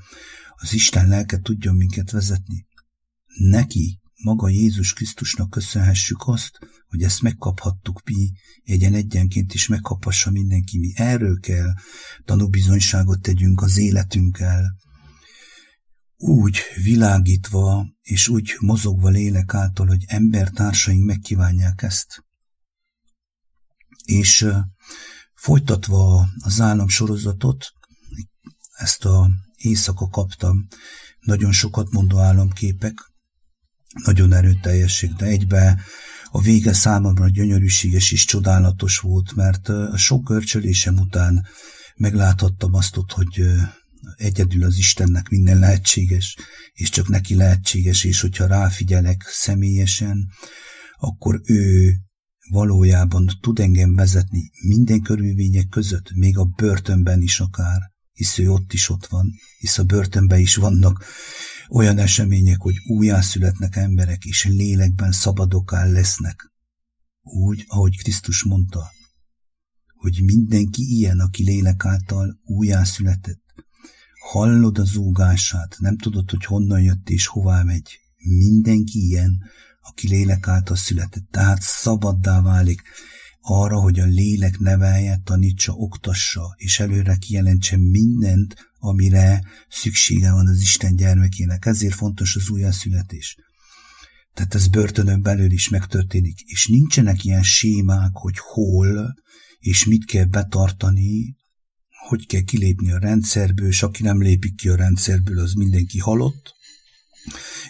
az 0.55 0.73
Isten 0.73 1.09
lelke 1.09 1.39
tudjon 1.39 1.77
minket 1.77 2.11
vezetni. 2.11 2.67
Neki 3.39 4.01
maga 4.23 4.49
Jézus 4.49 4.93
Krisztusnak 4.93 5.51
köszönhessük 5.51 6.27
azt, 6.27 6.59
hogy 6.89 7.03
ezt 7.03 7.23
megkaphattuk 7.23 8.03
mi, 8.05 8.33
egyen 8.65 8.95
egyenként 8.95 9.55
is 9.55 9.67
megkaphassa 9.67 10.31
mindenki 10.31 10.79
mi. 10.79 10.93
Erről 10.95 11.41
kell 11.41 11.75
tanúbizonyságot 12.25 13.21
tegyünk 13.21 13.63
az 13.63 13.77
életünkkel, 13.77 14.77
úgy 16.17 16.59
világítva 16.83 17.87
és 18.03 18.29
úgy 18.29 18.57
mozogva 18.61 19.09
lélek 19.09 19.55
által, 19.55 19.87
hogy 19.87 20.05
embertársaink 20.07 21.05
megkívánják 21.05 21.83
ezt. 21.83 22.25
És 24.05 24.47
folytatva 25.35 26.29
az 26.39 26.61
államsorozatot, 26.61 27.73
ezt 28.77 29.05
a 29.05 29.31
éjszaka 29.57 30.09
kaptam, 30.09 30.67
nagyon 31.21 31.53
sokat 31.53 31.91
mondó 31.91 32.19
államképek, 32.19 32.95
nagyon 34.05 34.33
erőteljesség, 34.33 35.11
de 35.13 35.27
egybe 35.27 35.81
a 36.31 36.41
vége 36.41 36.73
számomra 36.73 37.29
gyönyörűséges 37.29 38.13
és 38.13 38.25
csodálatos 38.25 38.99
volt, 38.99 39.35
mert 39.35 39.69
a 39.69 39.97
sok 39.97 40.29
görcsölésem 40.29 40.99
után 40.99 41.47
megláthattam 41.97 42.75
azt 42.75 42.97
ott, 42.97 43.13
hogy 43.13 43.43
egyedül 44.17 44.65
az 44.65 44.77
Istennek 44.77 45.29
minden 45.29 45.59
lehetséges, 45.59 46.37
és 46.73 46.89
csak 46.89 47.09
neki 47.09 47.35
lehetséges, 47.35 48.05
és 48.05 48.21
hogyha 48.21 48.47
ráfigyelek 48.47 49.23
személyesen, 49.27 50.29
akkor 50.99 51.41
ő 51.45 51.93
valójában 52.51 53.29
tud 53.41 53.59
engem 53.59 53.95
vezetni 53.95 54.51
minden 54.67 55.01
körülmények 55.01 55.69
között, 55.69 56.13
még 56.15 56.39
a 56.39 56.45
börtönben 56.45 57.23
is 57.23 57.41
akár, 57.41 57.81
hisz 58.13 58.39
ő 58.39 58.51
ott 58.51 58.73
is 58.73 58.89
ott 58.89 59.07
van, 59.07 59.33
hisz 59.59 59.79
a 59.79 59.85
börtönben 59.85 60.39
is 60.39 60.57
vannak 60.57 61.05
olyan 61.69 61.99
események, 61.99 62.61
hogy 62.61 62.75
újjászületnek 62.87 63.77
emberek, 63.77 64.25
és 64.25 64.45
lélekben 64.45 65.13
szabadoká 65.13 65.85
lesznek. 65.85 66.53
Úgy, 67.23 67.65
ahogy 67.69 67.97
Krisztus 67.97 68.45
mondta, 68.45 68.91
hogy 69.97 70.23
mindenki 70.25 70.83
ilyen, 70.83 71.19
aki 71.19 71.45
lélek 71.45 71.85
által 71.85 72.41
újjászületett. 72.45 73.43
Hallod 74.31 74.79
a 74.79 74.85
zúgását, 74.85 75.77
nem 75.79 75.97
tudod, 75.97 76.31
hogy 76.31 76.45
honnan 76.45 76.81
jött 76.81 77.09
és 77.09 77.27
hová 77.27 77.63
megy. 77.63 77.99
Mindenki 78.17 78.99
ilyen, 79.07 79.43
aki 79.81 80.09
lélek 80.09 80.49
által 80.49 80.77
született, 80.77 81.29
tehát 81.31 81.63
szabaddá 81.63 82.41
válik 82.41 82.83
arra, 83.49 83.81
hogy 83.81 83.99
a 83.99 84.05
lélek 84.05 84.59
nevelje, 84.59 85.21
tanítsa, 85.25 85.73
oktassa, 85.73 86.55
és 86.57 86.81
előre 86.81 87.17
kijelentse 87.17 87.77
mindent, 87.77 88.55
amire 88.79 89.43
szüksége 89.69 90.33
van 90.33 90.47
az 90.47 90.61
Isten 90.61 90.97
gyermekének. 90.97 91.67
Ezért 91.67 91.95
fontos 91.95 92.37
az 92.37 92.51
újjászületés. 92.51 93.37
Tehát 94.35 94.55
ez 94.55 94.69
börtönön 94.69 95.23
belül 95.23 95.51
is 95.51 95.69
megtörténik, 95.69 96.41
és 96.41 96.67
nincsenek 96.67 97.25
ilyen 97.25 97.43
sémák, 97.43 98.11
hogy 98.13 98.39
hol 98.39 99.15
és 99.59 99.85
mit 99.85 100.05
kell 100.05 100.25
betartani, 100.25 101.37
hogy 102.09 102.27
kell 102.27 102.43
kilépni 102.43 102.93
a 102.93 102.99
rendszerből, 102.99 103.69
és 103.69 103.83
aki 103.83 104.03
nem 104.03 104.23
lépik 104.23 104.55
ki 104.55 104.69
a 104.69 104.77
rendszerből, 104.77 105.39
az 105.39 105.53
mindenki 105.53 105.99
halott. 105.99 106.55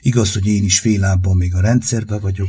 Igaz, 0.00 0.32
hogy 0.32 0.46
én 0.46 0.64
is 0.64 0.80
fél 0.80 1.00
lábban 1.00 1.36
még 1.36 1.54
a 1.54 1.60
rendszerbe 1.60 2.18
vagyok, 2.18 2.48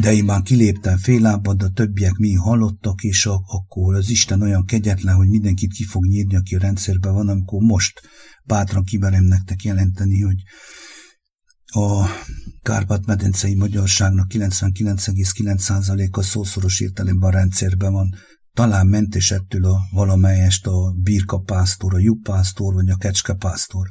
de 0.00 0.12
én 0.12 0.24
már 0.24 0.42
kiléptem 0.42 0.96
fél 0.96 1.20
lábban, 1.20 1.56
de 1.56 1.64
a 1.64 1.70
többiek 1.70 2.12
mi 2.12 2.34
halottak, 2.34 3.02
és 3.02 3.26
akkor 3.26 3.94
az 3.94 4.10
Isten 4.10 4.42
olyan 4.42 4.64
kegyetlen, 4.64 5.14
hogy 5.14 5.28
mindenkit 5.28 5.72
ki 5.72 5.84
fog 5.84 6.04
nyírni, 6.06 6.36
aki 6.36 6.54
a 6.54 6.58
rendszerben 6.58 7.12
van, 7.12 7.28
amikor 7.28 7.62
most 7.62 8.00
bátran 8.44 8.84
kimerem 8.84 9.24
nektek 9.24 9.62
jelenteni, 9.62 10.20
hogy 10.20 10.42
a 11.64 12.06
Kárpát-medencei 12.62 13.54
magyarságnak 13.54 14.30
99,9%-a 14.34 16.22
szószoros 16.22 16.80
értelemben 16.80 17.28
a 17.28 17.32
rendszerben 17.32 17.92
van. 17.92 18.14
Talán 18.52 18.86
mentes 18.86 19.30
ettől 19.30 19.64
a 19.64 19.78
valamelyest 19.92 20.66
a 20.66 20.94
birkapásztor, 21.02 21.94
a 21.94 21.98
juppásztor, 21.98 22.74
vagy 22.74 22.90
a 22.90 22.96
kecskepásztor. 22.96 23.86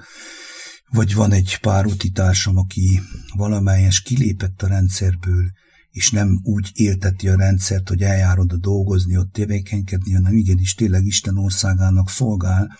Vagy 0.89 1.13
van 1.13 1.31
egy 1.31 1.57
pár 1.61 1.85
utitársam, 1.85 2.57
aki 2.57 3.01
valamelyes 3.35 4.01
kilépett 4.01 4.61
a 4.61 4.67
rendszerből, 4.67 5.51
és 5.91 6.12
nem 6.12 6.39
úgy 6.43 6.72
élteti 6.74 7.29
a 7.29 7.36
rendszert, 7.36 7.89
hogy 7.89 8.01
eljár 8.01 8.39
oda 8.39 8.58
dolgozni, 8.58 9.17
ott 9.17 9.31
tevékenykedni, 9.31 10.13
hanem 10.13 10.36
igenis 10.36 10.74
tényleg 10.74 11.05
Isten 11.05 11.38
országának 11.38 12.10
szolgál, 12.10 12.77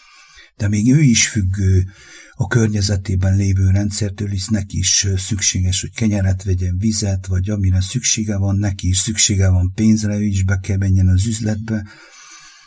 de 0.58 0.68
még 0.68 0.92
ő 0.94 1.00
is 1.02 1.28
függő 1.28 1.86
a 2.34 2.48
környezetében 2.48 3.36
lévő 3.36 3.70
rendszertől, 3.70 4.28
hisz 4.28 4.48
neki 4.48 4.78
is 4.78 5.08
szükséges, 5.18 5.82
hogy 5.82 5.94
kenyeret 5.94 6.44
vegyen, 6.44 6.78
vizet, 6.78 7.26
vagy 7.26 7.50
amire 7.50 7.82
szüksége 7.82 8.38
van, 8.38 8.56
neki 8.56 8.88
is 8.88 8.98
szüksége 8.98 9.50
van 9.50 9.72
pénzre, 9.76 10.18
ő 10.18 10.24
is 10.24 10.44
be 10.44 10.60
kell 10.60 10.78
menjen 10.78 11.08
az 11.08 11.26
üzletbe, 11.26 11.88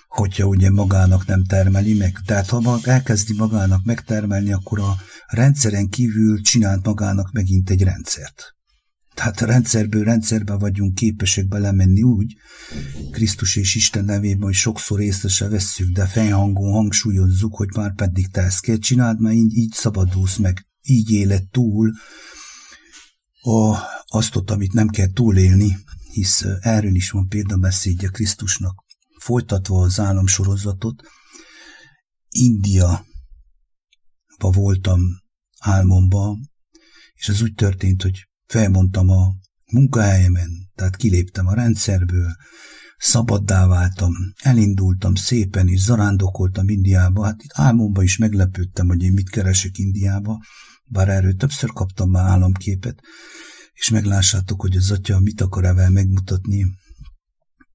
hogyha 0.09 0.47
ugye 0.47 0.71
magának 0.71 1.27
nem 1.27 1.45
termeli 1.45 1.95
meg. 1.95 2.19
Tehát 2.27 2.49
ha 2.49 2.81
elkezdi 2.83 3.35
magának 3.37 3.85
megtermelni, 3.85 4.53
akkor 4.53 4.81
a 4.81 4.97
rendszeren 5.27 5.89
kívül 5.89 6.41
csinált 6.41 6.87
magának 6.87 7.33
megint 7.33 7.71
egy 7.71 7.83
rendszert 7.83 8.55
Tehát 9.15 9.41
rendszerből 9.41 10.05
rendszerbe 10.05 10.55
vagyunk 10.55 10.95
képesek 10.95 11.49
belemenni 11.49 12.03
úgy, 12.03 12.37
Krisztus 13.11 13.57
és 13.57 13.75
Isten 13.75 14.05
nevében, 14.05 14.43
hogy 14.43 14.55
sokszor 14.55 15.01
észre 15.01 15.29
se 15.29 15.49
vesszük, 15.49 15.93
de 15.93 16.07
fejhangon 16.07 16.73
hangsúlyozzuk, 16.73 17.57
hogy 17.57 17.69
már 17.75 17.95
pedig 17.95 18.31
te 18.31 18.41
ezt 18.41 18.61
kell 18.61 18.79
csináld, 18.79 19.21
mert 19.21 19.35
így, 19.35 19.57
így 19.57 19.73
szabadulsz 19.73 20.37
meg, 20.37 20.67
így 20.83 21.11
éled 21.11 21.49
túl 21.51 21.93
a, 23.41 23.79
azt 24.07 24.37
ott, 24.37 24.51
amit 24.51 24.73
nem 24.73 24.89
kell 24.89 25.13
túlélni, 25.13 25.77
hisz 26.13 26.45
erről 26.61 26.95
is 26.95 27.11
van 27.11 27.29
példabeszédje 27.29 28.09
Krisztusnak. 28.09 28.85
Folytatva 29.19 29.83
az 29.83 30.01
államsorozatot, 30.01 31.03
India 32.29 33.07
voltam 34.39 35.01
álmomba, 35.59 36.39
és 37.15 37.29
az 37.29 37.43
úgy 37.43 37.55
történt, 37.55 38.03
hogy 38.03 38.29
felmondtam 38.53 39.09
a 39.11 39.35
munkahelyemen, 39.73 40.51
tehát 40.75 40.97
kiléptem 40.97 41.47
a 41.47 41.55
rendszerből, 41.55 42.37
szabaddá 42.99 43.67
váltam, 43.67 44.13
elindultam 44.43 45.15
szépen, 45.15 45.69
és 45.69 45.81
zarándokoltam 45.81 46.69
Indiába. 46.69 47.25
Hát 47.25 47.43
itt 47.43 47.51
álmomban 47.53 48.05
is 48.05 48.17
meglepődtem, 48.17 48.89
hogy 48.89 49.03
én 49.03 49.13
mit 49.13 49.31
keresek 49.31 49.79
Indiába, 49.79 50.39
bár 50.85 51.09
erről 51.09 51.35
többször 51.35 51.71
kaptam 51.71 52.11
már 52.11 52.25
államképet, 52.25 53.01
és 53.73 53.91
meglássátok, 53.91 54.61
hogy 54.61 54.77
az 54.77 54.91
atya 54.91 55.21
mit 55.21 55.41
akar 55.41 55.65
evel 55.65 55.91
megmutatni, 55.91 56.65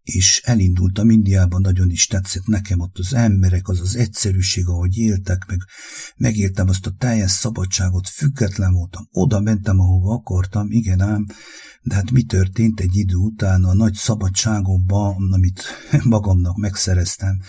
és 0.08 0.42
elindultam 0.46 1.10
Indiában, 1.10 1.62
nagyon 1.62 1.90
is 1.90 2.08
tetszett 2.08 2.46
nekem 2.46 2.80
ott 2.80 2.98
az 2.98 3.14
emberek, 3.14 3.68
az 3.68 3.80
az 3.80 3.96
egyszerűség, 3.96 4.68
ahogy 4.68 4.98
éltek, 4.98 5.46
meg 5.48 5.60
megéltem 6.18 6.70
azt 6.70 6.86
a 6.86 6.96
teljes 6.98 7.32
szabadságot, 7.32 8.08
független 8.08 8.74
voltam, 8.74 9.08
oda 9.12 9.40
mentem, 9.40 9.80
ahova 9.80 10.14
akartam, 10.14 10.72
igen 10.72 11.02
ám, 11.02 11.26
de 11.82 11.96
hát 11.96 12.12
mi 12.12 12.24
történt 12.24 12.80
egy 12.80 12.96
idő 12.96 13.16
után 13.16 13.64
a 13.64 13.74
nagy 13.74 13.94
szabadságomban, 13.94 15.32
amit 15.32 15.64
magamnak 16.04 16.58
megszereztem, 16.58 17.40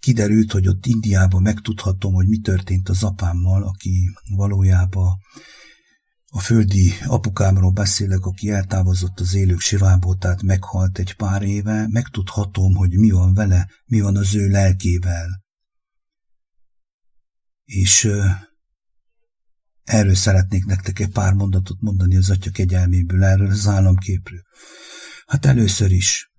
kiderült, 0.00 0.52
hogy 0.52 0.68
ott 0.68 0.86
Indiában 0.86 1.42
megtudhatom, 1.42 2.12
hogy 2.12 2.28
mi 2.28 2.38
történt 2.38 2.88
az 2.88 3.02
apámmal, 3.02 3.62
aki 3.62 4.14
valójában 4.28 5.18
a 6.34 6.40
földi 6.40 6.92
apukámról 7.06 7.70
beszélek, 7.70 8.24
aki 8.24 8.50
eltávozott 8.50 9.20
az 9.20 9.34
élők 9.34 9.60
sirából, 9.60 10.16
tehát 10.16 10.42
meghalt 10.42 10.98
egy 10.98 11.16
pár 11.16 11.42
éve, 11.42 11.86
megtudhatom, 11.88 12.74
hogy 12.74 12.98
mi 12.98 13.10
van 13.10 13.34
vele, 13.34 13.70
mi 13.84 14.00
van 14.00 14.16
az 14.16 14.34
ő 14.34 14.48
lelkével. 14.48 15.44
És 17.64 18.04
uh, 18.04 18.24
erről 19.84 20.14
szeretnék 20.14 20.64
nektek 20.64 20.98
egy 20.98 21.10
pár 21.10 21.32
mondatot 21.32 21.80
mondani 21.80 22.16
az 22.16 22.30
atya 22.30 22.50
kegyelméből, 22.50 23.24
erről 23.24 23.50
az 23.50 23.66
államképről. 23.66 24.42
Hát 25.26 25.46
először 25.46 25.90
is 25.90 26.32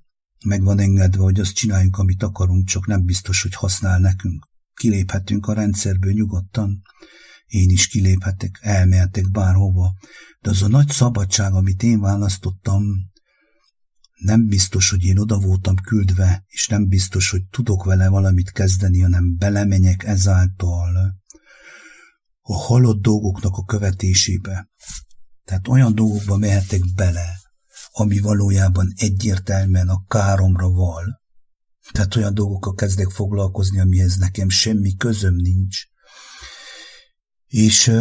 meg 0.46 0.64
van 0.64 0.80
engedve, 0.80 1.22
hogy 1.22 1.40
azt 1.40 1.56
csináljunk, 1.56 1.98
amit 1.98 2.24
akarunk, 2.24 2.68
csak 2.68 2.88
nem 2.88 3.06
biztos, 3.06 3.42
hogy 3.42 3.54
használ 3.54 4.00
nekünk. 4.00 4.48
Kiléphetünk 4.74 5.48
a 5.48 5.54
rendszerből 5.54 6.12
nyugodtan, 6.12 6.82
én 7.54 7.70
is 7.70 7.88
kiléphetek, 7.88 8.60
elmehetek 8.62 9.32
bárhova, 9.32 9.94
de 10.42 10.50
az 10.50 10.62
a 10.62 10.68
nagy 10.68 10.90
szabadság, 10.90 11.54
amit 11.54 11.84
én 11.84 12.00
választottam, 12.00 12.84
nem 14.18 14.48
biztos, 14.48 14.90
hogy 14.90 15.04
én 15.04 15.18
oda 15.18 15.40
voltam 15.40 15.76
küldve, 15.76 16.44
és 16.48 16.68
nem 16.68 16.88
biztos, 16.88 17.30
hogy 17.30 17.44
tudok 17.52 17.84
vele 17.84 18.10
valamit 18.10 18.52
kezdeni, 18.52 19.00
hanem 19.00 19.38
belemenyek 19.38 20.04
ezáltal 20.04 21.22
a 22.42 22.56
halott 22.56 23.02
dolgoknak 23.02 23.58
a 23.58 23.64
követésébe. 23.64 24.70
Tehát 25.46 25.68
olyan 25.68 25.96
dolgokba 25.96 26.38
mehetek 26.38 26.82
bele, 26.96 27.40
ami 27.92 28.20
valójában 28.20 28.94
egyértelműen 28.96 29.90
a 29.90 30.04
káromra 30.08 30.70
val. 30.70 31.22
Tehát 31.92 32.16
olyan 32.16 32.34
dolgokkal 32.34 32.74
kezdek 32.74 33.10
foglalkozni, 33.10 33.80
amihez 33.80 34.16
nekem 34.16 34.50
semmi 34.50 34.96
közöm 34.96 35.36
nincs, 35.36 35.92
és 37.54 37.92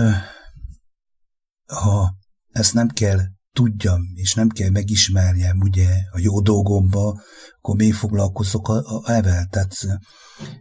ha 1.67 2.17
ezt 2.51 2.75
nem 2.75 2.89
kell 2.89 3.19
tudjam, 3.55 4.01
és 4.15 4.35
nem 4.35 4.49
kell 4.49 4.71
megismerjem 4.71 5.61
ugye 5.61 5.89
a 6.11 6.19
jó 6.19 6.41
dolgomba, 6.41 7.21
akkor 7.59 7.77
még 7.77 7.95
foglalkozok 7.95 8.69
a, 8.69 8.75
a 8.75 9.11
evel. 9.11 9.47
Tehát 9.51 9.75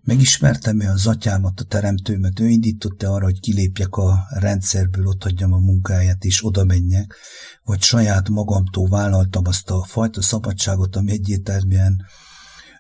megismertem-e 0.04 0.92
az 0.92 1.08
atyámat, 1.08 1.60
a 1.60 1.64
teremtőmet, 1.64 2.40
ő 2.40 2.48
indította 2.48 3.14
arra, 3.14 3.24
hogy 3.24 3.40
kilépjek 3.40 3.96
a 3.96 4.26
rendszerből, 4.30 5.06
ott 5.06 5.24
hagyjam 5.24 5.54
a 5.54 5.60
munkáját, 5.60 6.24
és 6.24 6.46
oda 6.46 6.64
menjek, 6.64 7.16
vagy 7.64 7.82
saját 7.82 8.30
magamtól 8.30 8.88
vállaltam 8.88 9.44
azt 9.46 9.70
a 9.70 9.84
fajta 9.84 10.22
szabadságot, 10.22 10.96
ami 10.96 11.12
egyértelműen 11.12 12.06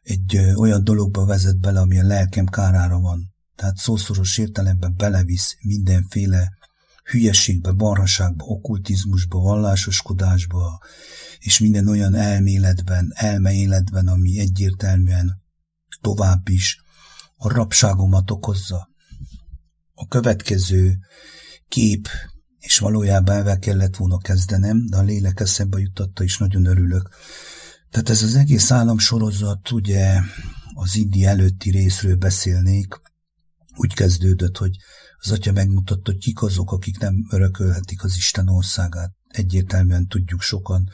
egy 0.02 0.38
olyan 0.56 0.84
dologba 0.84 1.26
vezet 1.26 1.60
bele, 1.60 1.80
ami 1.80 2.00
a 2.00 2.04
lelkem 2.04 2.46
kárára 2.46 3.00
van 3.00 3.31
tehát 3.62 3.78
szószoros 3.78 4.38
értelemben 4.38 4.94
belevisz 4.98 5.58
mindenféle 5.62 6.52
hülyeségbe, 7.04 7.72
barhaságba, 7.72 8.46
okkultizmusba, 8.46 9.40
vallásoskodásba, 9.40 10.82
és 11.40 11.60
minden 11.60 11.88
olyan 11.88 12.16
elméletben, 12.16 13.12
elmeéletben, 13.16 14.08
ami 14.08 14.40
egyértelműen 14.40 15.42
tovább 16.02 16.50
is 16.50 16.82
a 17.36 17.54
rabságomat 17.54 18.32
okozza. 18.32 18.90
A 19.94 20.08
következő 20.08 20.98
kép, 21.68 22.08
és 22.60 22.80
valójában 22.80 23.36
ezzel 23.36 23.60
kellett 23.60 23.96
volna 23.96 24.18
kezdenem, 24.18 24.86
de 24.90 24.98
a 24.98 25.04
lélek 25.04 25.40
eszembe 25.40 25.80
jutatta, 25.80 26.24
és 26.24 26.38
nagyon 26.38 26.66
örülök. 26.66 27.10
Tehát 27.90 28.10
ez 28.10 28.24
az 28.24 28.36
egész 28.36 28.72
államsorozat, 28.72 29.72
ugye 29.72 30.20
az 30.74 30.96
Indi 30.96 31.26
előtti 31.26 31.70
részről 31.70 32.16
beszélnék, 32.16 33.10
úgy 33.76 33.94
kezdődött, 33.94 34.58
hogy 34.58 34.76
az 35.18 35.32
atya 35.32 35.52
megmutatta, 35.52 36.12
hogy 36.12 36.20
kik 36.20 36.42
azok, 36.42 36.72
akik 36.72 37.00
nem 37.00 37.28
örökölhetik 37.30 38.04
az 38.04 38.16
Isten 38.16 38.48
országát. 38.48 39.12
Egyértelműen 39.28 40.08
tudjuk 40.08 40.42
sokan. 40.42 40.90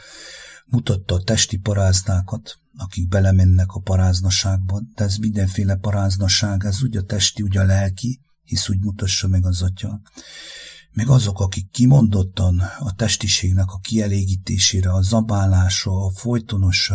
Mutatta 0.66 1.16
a 1.16 1.24
testi 1.24 1.58
paráznákat, 1.58 2.60
akik 2.78 3.08
belemennek 3.08 3.72
a 3.72 3.80
paráznaságba, 3.80 4.82
de 4.96 5.04
ez 5.04 5.16
mindenféle 5.16 5.76
paráznaság, 5.76 6.66
ez 6.66 6.84
úgy 6.84 6.98
a 6.98 7.04
testi, 7.04 7.42
úgy 7.42 7.58
a 7.58 7.64
lelki, 7.64 8.20
hisz 8.44 8.70
úgy 8.70 8.80
mutassa 8.80 9.28
meg 9.28 9.46
az 9.46 9.62
atya. 9.62 10.02
Meg 10.92 11.10
azok, 11.10 11.40
akik 11.40 11.70
kimondottan 11.72 12.60
a 12.80 12.94
testiségnek 12.96 13.72
a 13.72 13.80
kielégítésére, 13.80 14.92
a 14.92 15.02
zabálásra, 15.02 16.06
a 16.06 16.12
folytonos 16.12 16.92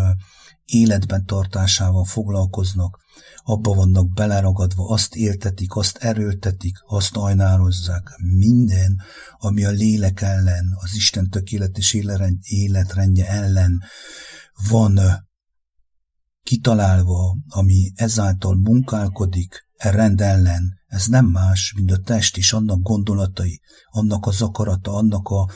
életben 0.65 1.27
tartásával 1.27 2.05
foglalkoznak, 2.05 2.99
abba 3.45 3.75
vannak 3.75 4.13
beleragadva, 4.13 4.89
azt 4.89 5.15
éltetik, 5.15 5.75
azt 5.75 5.97
erőltetik, 5.97 6.77
azt 6.87 7.17
ajnározzák. 7.17 8.17
Minden, 8.39 9.01
ami 9.39 9.65
a 9.65 9.71
lélek 9.71 10.21
ellen, 10.21 10.77
az 10.83 10.95
Isten 10.95 11.31
tökéletes 11.31 11.97
életrendje 12.43 13.29
ellen 13.29 13.83
van 14.69 15.01
kitalálva, 16.43 17.37
ami 17.49 17.93
ezáltal 17.95 18.55
munkálkodik, 18.55 19.67
e 19.77 19.91
rend 19.91 20.21
ellen, 20.21 20.81
ez 20.87 21.07
nem 21.07 21.27
más, 21.27 21.73
mint 21.77 21.91
a 21.91 21.99
test 21.99 22.37
és 22.37 22.53
annak 22.53 22.83
gondolatai, 22.83 23.61
annak 23.91 24.27
az 24.27 24.43
akarata, 24.43 24.93
annak 24.93 25.29
a 25.29 25.51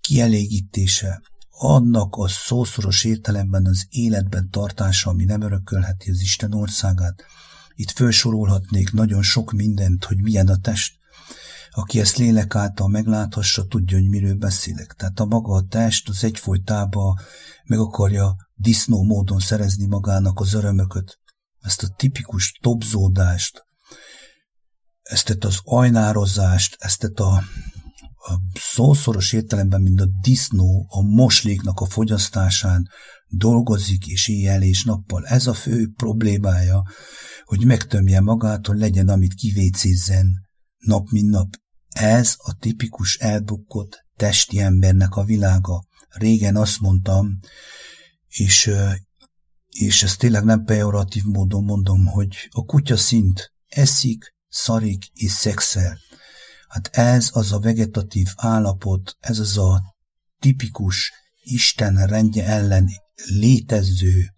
kielégítése, 0.00 1.22
annak 1.58 2.16
a 2.16 2.28
szószoros 2.28 3.04
értelemben 3.04 3.66
az 3.66 3.86
életben 3.88 4.50
tartása, 4.50 5.10
ami 5.10 5.24
nem 5.24 5.40
örökölheti 5.40 6.10
az 6.10 6.20
Isten 6.20 6.54
országát. 6.54 7.24
Itt 7.74 7.90
felsorolhatnék 7.90 8.92
nagyon 8.92 9.22
sok 9.22 9.52
mindent, 9.52 10.04
hogy 10.04 10.22
milyen 10.22 10.48
a 10.48 10.56
test. 10.56 10.94
Aki 11.70 12.00
ezt 12.00 12.16
lélek 12.16 12.54
által 12.54 12.88
megláthassa, 12.88 13.66
tudja, 13.66 13.96
hogy 13.96 14.08
miről 14.08 14.34
beszélek. 14.34 14.92
Tehát 14.92 15.20
a 15.20 15.24
maga 15.24 15.54
a 15.54 15.66
test 15.68 16.08
az 16.08 16.24
egyfolytában 16.24 17.18
meg 17.64 17.78
akarja 17.78 18.36
disznó 18.54 19.02
módon 19.02 19.38
szerezni 19.38 19.86
magának 19.86 20.40
az 20.40 20.52
örömököt. 20.54 21.18
Ezt 21.60 21.82
a 21.82 21.88
tipikus 21.96 22.58
topzódást, 22.62 23.66
ezt 25.02 25.36
az 25.40 25.60
ajnározást, 25.64 26.76
ezt 26.78 27.04
a 27.04 27.42
a 28.28 28.40
szószoros 28.54 29.32
értelemben, 29.32 29.82
mint 29.82 30.00
a 30.00 30.08
disznó 30.20 30.86
a 30.88 31.02
mosléknak 31.02 31.80
a 31.80 31.86
fogyasztásán 31.86 32.88
dolgozik 33.28 34.06
és 34.06 34.28
éjjel 34.28 34.62
és 34.62 34.84
nappal. 34.84 35.26
Ez 35.26 35.46
a 35.46 35.54
fő 35.54 35.92
problémája, 35.96 36.82
hogy 37.44 37.64
megtömje 37.64 38.20
magát, 38.20 38.66
hogy 38.66 38.78
legyen, 38.78 39.08
amit 39.08 39.34
kivécézzen 39.34 40.26
nap 40.78 41.10
mint 41.10 41.30
nap. 41.30 41.48
Ez 41.88 42.34
a 42.36 42.56
tipikus 42.58 43.16
elbukkott 43.16 44.04
testi 44.16 44.60
embernek 44.60 45.14
a 45.14 45.24
világa. 45.24 45.84
Régen 46.08 46.56
azt 46.56 46.80
mondtam, 46.80 47.38
és, 48.28 48.70
és 49.68 50.02
ezt 50.02 50.18
tényleg 50.18 50.44
nem 50.44 50.64
pejoratív 50.64 51.22
módon 51.24 51.64
mondom, 51.64 52.06
hogy 52.06 52.48
a 52.50 52.64
kutya 52.64 52.96
szint 52.96 53.52
eszik, 53.66 54.34
szarik 54.48 55.04
és 55.12 55.30
szexel. 55.30 55.98
Hát 56.76 56.96
ez 56.96 57.30
az 57.32 57.52
a 57.52 57.58
vegetatív 57.58 58.28
állapot, 58.36 59.16
ez 59.20 59.38
az 59.38 59.58
a 59.58 59.82
tipikus 60.38 61.12
Isten 61.42 62.06
rendje 62.06 62.44
ellen 62.44 62.88
létező 63.26 64.34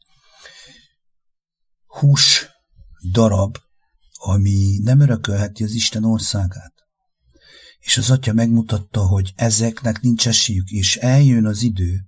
hús 1.86 2.46
darab, 3.12 3.56
ami 4.12 4.78
nem 4.82 5.00
örökölheti 5.00 5.64
az 5.64 5.72
Isten 5.72 6.04
országát. 6.04 6.72
És 7.78 7.96
az 7.96 8.10
atya 8.10 8.32
megmutatta, 8.32 9.06
hogy 9.06 9.32
ezeknek 9.36 10.00
nincs 10.00 10.28
esélyük, 10.28 10.68
és 10.68 10.96
eljön 10.96 11.46
az 11.46 11.62
idő, 11.62 12.04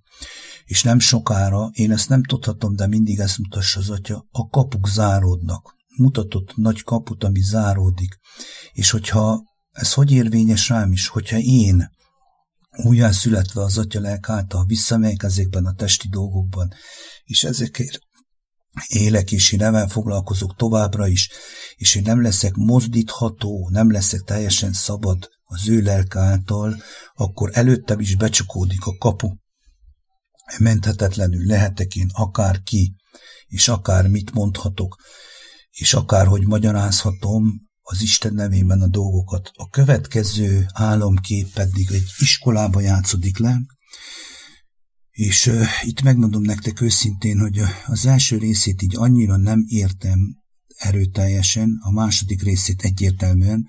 és 0.64 0.82
nem 0.82 0.98
sokára, 0.98 1.70
én 1.72 1.92
ezt 1.92 2.08
nem 2.08 2.24
tudhatom, 2.24 2.76
de 2.76 2.86
mindig 2.86 3.18
ezt 3.18 3.38
mutassa 3.38 3.80
az 3.80 3.90
atya, 3.90 4.26
a 4.30 4.48
kapuk 4.48 4.88
záródnak. 4.88 5.74
Mutatott 5.96 6.56
nagy 6.56 6.82
kaput, 6.82 7.24
ami 7.24 7.40
záródik. 7.40 8.18
És 8.72 8.90
hogyha 8.90 9.48
ez 9.80 9.92
hogy 9.92 10.10
érvényes 10.10 10.68
rám 10.68 10.92
is, 10.92 11.08
hogyha 11.08 11.38
én 11.38 11.90
újjá 12.84 13.10
születve 13.10 13.62
az 13.62 13.78
atya 13.78 14.00
lelk 14.00 14.28
által 14.28 14.64
visszamegyek 14.64 15.22
ezekben 15.22 15.66
a 15.66 15.74
testi 15.74 16.08
dolgokban, 16.08 16.72
és 17.24 17.44
ezekért 17.44 17.98
élek, 18.88 19.32
és 19.32 19.52
én 19.52 19.70
nem 19.70 19.88
foglalkozok 19.88 20.56
továbbra 20.56 21.06
is, 21.06 21.30
és 21.76 21.94
én 21.94 22.02
nem 22.02 22.22
leszek 22.22 22.54
mozdítható, 22.54 23.68
nem 23.72 23.90
leszek 23.90 24.20
teljesen 24.20 24.72
szabad 24.72 25.28
az 25.44 25.68
ő 25.68 25.80
lelk 25.80 26.16
által, 26.16 26.82
akkor 27.14 27.50
előttem 27.52 28.00
is 28.00 28.16
becsukódik 28.16 28.86
a 28.86 28.96
kapu. 28.96 29.28
Menthetetlenül 30.58 31.46
lehetek 31.46 31.94
én 31.94 32.08
akár 32.12 32.62
ki, 32.62 32.94
és 33.46 33.68
akár 33.68 34.08
mit 34.08 34.32
mondhatok, 34.32 34.96
és 35.70 35.94
akár 35.94 36.26
hogy 36.26 36.46
magyarázhatom, 36.46 37.69
az 37.90 38.02
Isten 38.02 38.34
nevében 38.34 38.80
a 38.80 38.86
dolgokat. 38.86 39.50
A 39.54 39.68
következő 39.68 40.66
álomkép 40.72 41.52
pedig 41.52 41.90
egy 41.90 42.08
iskolába 42.18 42.80
játszódik 42.80 43.38
le, 43.38 43.60
és 45.10 45.46
uh, 45.46 45.66
itt 45.82 46.02
megmondom 46.02 46.42
nektek 46.42 46.80
őszintén, 46.80 47.38
hogy 47.38 47.60
az 47.86 48.06
első 48.06 48.38
részét 48.38 48.82
így 48.82 48.96
annyira 48.96 49.36
nem 49.36 49.64
értem 49.66 50.18
erőteljesen, 50.76 51.78
a 51.80 51.90
második 51.90 52.42
részét 52.42 52.82
egyértelműen 52.82 53.66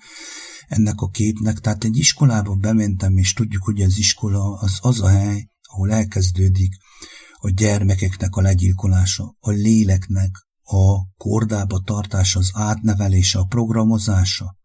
ennek 0.66 1.00
a 1.00 1.08
képnek. 1.08 1.58
Tehát 1.58 1.84
egy 1.84 1.96
iskolába 1.96 2.54
bementem, 2.54 3.16
és 3.16 3.32
tudjuk, 3.32 3.62
hogy 3.62 3.82
az 3.82 3.98
iskola 3.98 4.58
az 4.60 4.78
az 4.80 5.00
a 5.00 5.08
hely, 5.08 5.48
ahol 5.62 5.92
elkezdődik 5.92 6.72
a 7.38 7.50
gyermekeknek 7.50 8.36
a 8.36 8.40
legyilkolása, 8.40 9.36
a 9.40 9.50
léleknek 9.50 10.30
a 10.62 11.06
kordába 11.16 11.82
tartás, 11.84 12.36
az 12.36 12.50
átnevelése, 12.54 13.38
a 13.38 13.44
programozása, 13.44 14.56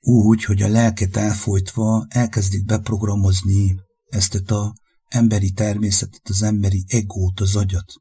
úgy, 0.00 0.44
hogy 0.44 0.62
a 0.62 0.68
lelket 0.68 1.16
elfolytva 1.16 2.06
elkezdik 2.08 2.64
beprogramozni 2.64 3.76
ezt 4.06 4.34
a 4.34 4.74
emberi 5.08 5.50
természetet, 5.50 6.28
az 6.28 6.42
emberi 6.42 6.84
egót, 6.88 7.40
az 7.40 7.56
agyat. 7.56 7.92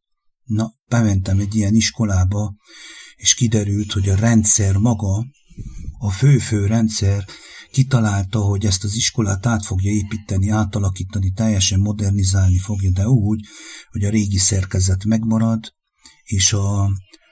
Na, 0.43 0.73
bementem 0.87 1.39
egy 1.39 1.55
ilyen 1.55 1.73
iskolába, 1.73 2.55
és 3.15 3.33
kiderült, 3.33 3.91
hogy 3.91 4.09
a 4.09 4.15
rendszer 4.15 4.77
maga, 4.77 5.25
a 5.97 6.11
fő-fő 6.11 6.65
rendszer 6.65 7.25
kitalálta, 7.71 8.39
hogy 8.39 8.65
ezt 8.65 8.83
az 8.83 8.95
iskolát 8.95 9.45
át 9.45 9.65
fogja 9.65 9.91
építeni, 9.91 10.49
átalakítani, 10.49 11.31
teljesen 11.31 11.79
modernizálni 11.79 12.57
fogja, 12.57 12.91
de 12.91 13.07
úgy, 13.07 13.45
hogy 13.89 14.03
a 14.03 14.09
régi 14.09 14.37
szerkezet 14.37 15.03
megmarad, 15.03 15.73
és 16.23 16.53
a 16.53 16.89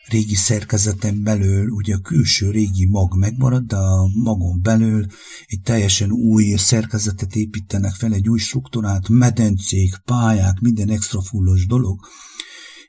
régi 0.08 0.36
szerkezeten 0.36 1.24
belül 1.24 1.70
ugye 1.70 1.96
a 1.96 2.00
külső 2.00 2.52
régi 2.52 2.86
mag 2.86 3.18
megmarad, 3.18 3.64
de 3.64 3.76
a 3.76 4.08
magon 4.14 4.62
belül 4.62 5.06
egy 5.46 5.62
teljesen 5.62 6.12
új 6.12 6.56
szerkezetet 6.56 7.36
építenek 7.36 7.94
fel, 7.94 8.14
egy 8.14 8.30
új 8.30 8.40
struktúrát, 8.40 9.10
medencék, 9.10 9.98
pályák, 10.06 10.60
minden 10.60 10.90
extra 10.90 11.22
fullos 11.22 11.66
dolog, 11.66 12.00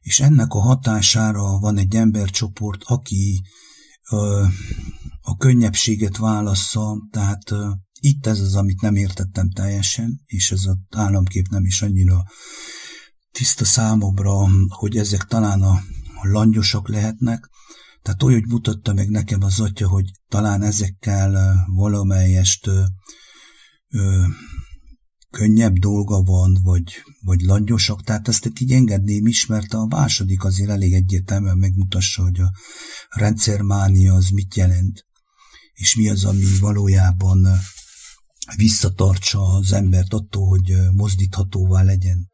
és 0.00 0.20
ennek 0.20 0.52
a 0.52 0.60
hatására 0.60 1.58
van 1.58 1.76
egy 1.78 1.94
embercsoport, 1.94 2.82
aki 2.84 3.42
ö, 4.10 4.44
a 5.20 5.36
könnyebbséget 5.36 6.16
válassza, 6.16 7.08
tehát 7.10 7.50
ö, 7.50 7.70
itt 8.00 8.26
ez 8.26 8.40
az, 8.40 8.54
amit 8.54 8.80
nem 8.80 8.96
értettem 8.96 9.50
teljesen, 9.50 10.20
és 10.24 10.50
ez 10.50 10.64
az 10.64 10.76
államkép 10.96 11.48
nem 11.48 11.64
is 11.64 11.82
annyira 11.82 12.24
tiszta 13.38 13.64
számomra, 13.64 14.48
hogy 14.68 14.96
ezek 14.96 15.24
talán 15.24 15.62
a 15.62 15.80
langyosak 16.22 16.88
lehetnek, 16.88 17.48
tehát 18.02 18.22
olyan, 18.22 18.40
hogy 18.40 18.48
mutatta 18.48 18.92
meg 18.92 19.08
nekem 19.08 19.42
az 19.42 19.60
atya, 19.60 19.88
hogy 19.88 20.10
talán 20.28 20.62
ezekkel 20.62 21.54
valamelyest 21.74 22.66
ö, 22.66 22.82
ö, 23.88 24.24
könnyebb 25.30 25.72
dolga 25.72 26.22
van, 26.22 26.58
vagy, 26.62 26.84
vagy 27.20 27.40
langyosak, 27.40 28.02
tehát 28.02 28.28
ezt 28.28 28.52
így 28.60 28.72
engedném 28.72 29.26
is, 29.26 29.46
mert 29.46 29.72
a 29.72 29.86
második 29.86 30.44
azért 30.44 30.70
elég 30.70 30.92
egyértelműen 30.92 31.58
megmutassa, 31.58 32.22
hogy 32.22 32.40
a 32.40 32.50
rendszermánia 33.08 34.14
az 34.14 34.28
mit 34.28 34.54
jelent, 34.54 35.06
és 35.72 35.96
mi 35.96 36.08
az, 36.08 36.24
ami 36.24 36.44
valójában 36.60 37.46
visszatartsa 38.56 39.42
az 39.42 39.72
embert 39.72 40.12
attól, 40.12 40.48
hogy 40.48 40.74
mozdíthatóvá 40.92 41.82
legyen, 41.82 42.27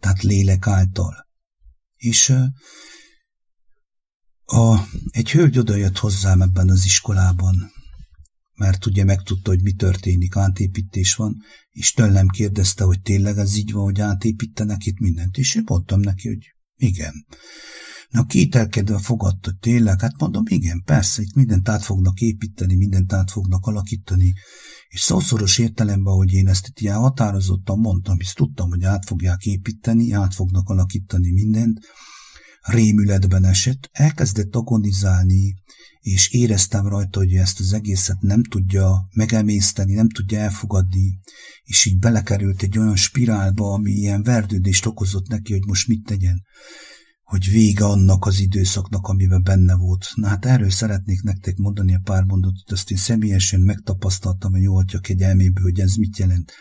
tehát 0.00 0.22
lélek 0.22 0.66
által. 0.66 1.28
És 1.96 2.32
a, 4.44 4.88
egy 5.10 5.30
hölgy 5.30 5.58
odajött 5.58 5.98
hozzám 5.98 6.42
ebben 6.42 6.68
az 6.68 6.84
iskolában, 6.84 7.72
mert 8.54 8.86
ugye 8.86 9.04
megtudta, 9.04 9.50
hogy 9.50 9.62
mi 9.62 9.72
történik, 9.72 10.36
átépítés 10.36 11.14
van, 11.14 11.36
és 11.70 11.92
tőlem 11.92 12.28
kérdezte, 12.28 12.84
hogy 12.84 13.00
tényleg 13.00 13.38
ez 13.38 13.56
így 13.56 13.72
van, 13.72 13.82
hogy 13.82 14.00
átépítenek 14.00 14.86
itt 14.86 14.98
mindent, 14.98 15.36
és 15.36 15.54
én 15.54 15.62
mondtam 15.66 16.00
neki, 16.00 16.28
hogy 16.28 16.54
igen. 16.76 17.26
Na, 18.10 18.24
kételkedve 18.24 18.98
fogadta, 18.98 19.52
tényleg, 19.60 20.00
hát 20.00 20.20
mondom, 20.20 20.42
igen, 20.46 20.82
persze, 20.84 21.22
itt 21.22 21.34
mindent 21.34 21.68
át 21.68 21.84
fognak 21.84 22.20
építeni, 22.20 22.74
mindent 22.74 23.12
át 23.12 23.30
fognak 23.30 23.66
alakítani, 23.66 24.32
és 24.88 25.00
szószoros 25.00 25.58
értelemben, 25.58 26.14
hogy 26.14 26.32
én 26.32 26.48
ezt 26.48 26.66
itt 26.68 26.80
ilyen 26.80 26.96
határozottan 26.96 27.78
mondtam, 27.78 28.18
hisz 28.18 28.32
tudtam, 28.32 28.68
hogy 28.68 28.84
át 28.84 29.04
fogják 29.04 29.44
építeni, 29.44 30.12
át 30.12 30.34
fognak 30.34 30.68
alakítani 30.68 31.30
mindent, 31.30 31.78
rémületben 32.60 33.44
esett, 33.44 33.88
elkezdett 33.92 34.54
agonizálni, 34.54 35.54
és 36.00 36.28
éreztem 36.32 36.86
rajta, 36.86 37.18
hogy 37.18 37.34
ezt 37.34 37.60
az 37.60 37.72
egészet 37.72 38.20
nem 38.20 38.42
tudja 38.42 39.08
megemészteni, 39.14 39.94
nem 39.94 40.08
tudja 40.08 40.38
elfogadni, 40.38 41.20
és 41.62 41.84
így 41.84 41.98
belekerült 41.98 42.62
egy 42.62 42.78
olyan 42.78 42.96
spirálba, 42.96 43.72
ami 43.72 43.90
ilyen 43.90 44.22
verdődést 44.22 44.86
okozott 44.86 45.28
neki, 45.28 45.52
hogy 45.52 45.66
most 45.66 45.88
mit 45.88 46.04
tegyen, 46.04 46.42
hogy 47.30 47.50
vége 47.50 47.84
annak 47.84 48.26
az 48.26 48.40
időszaknak, 48.40 49.06
amiben 49.06 49.42
benne 49.42 49.74
volt. 49.74 50.06
Na 50.14 50.28
hát 50.28 50.44
erről 50.44 50.70
szeretnék 50.70 51.22
nektek 51.22 51.56
mondani 51.56 51.94
a 51.94 52.00
pár 52.04 52.24
mondatot, 52.24 52.72
azt 52.72 52.90
én 52.90 52.96
személyesen 52.96 53.60
megtapasztaltam 53.60 54.54
a 54.54 54.58
jó 54.58 54.76
atya 54.76 54.98
kegyelméből, 54.98 55.62
hogy 55.62 55.80
ez 55.80 55.94
mit 55.94 56.18
jelent. 56.18 56.52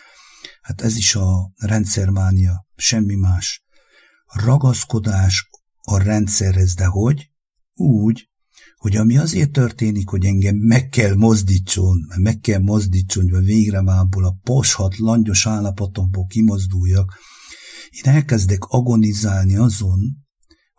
Hát 0.61 0.81
ez 0.81 0.95
is 0.95 1.15
a 1.15 1.51
rendszermánia, 1.55 2.67
semmi 2.75 3.15
más. 3.15 3.63
Ragaszkodás 4.25 5.49
a 5.81 5.97
rendszerhez, 5.97 6.73
de 6.73 6.85
hogy? 6.85 7.31
Úgy, 7.73 8.29
hogy 8.75 8.95
ami 8.95 9.17
azért 9.17 9.51
történik, 9.51 10.09
hogy 10.09 10.25
engem 10.25 10.55
meg 10.55 10.89
kell 10.89 11.15
mozdítson, 11.15 11.97
meg 12.17 12.39
kell 12.39 12.59
mozdítson, 12.59 13.29
hogy 13.29 13.45
végre 13.45 13.81
mából 13.81 14.25
a 14.25 14.37
poshat, 14.43 14.97
langyos 14.97 15.45
állapotomból 15.45 16.25
kimozduljak, 16.25 17.17
én 17.89 18.13
elkezdek 18.13 18.63
agonizálni 18.63 19.55
azon, 19.55 20.27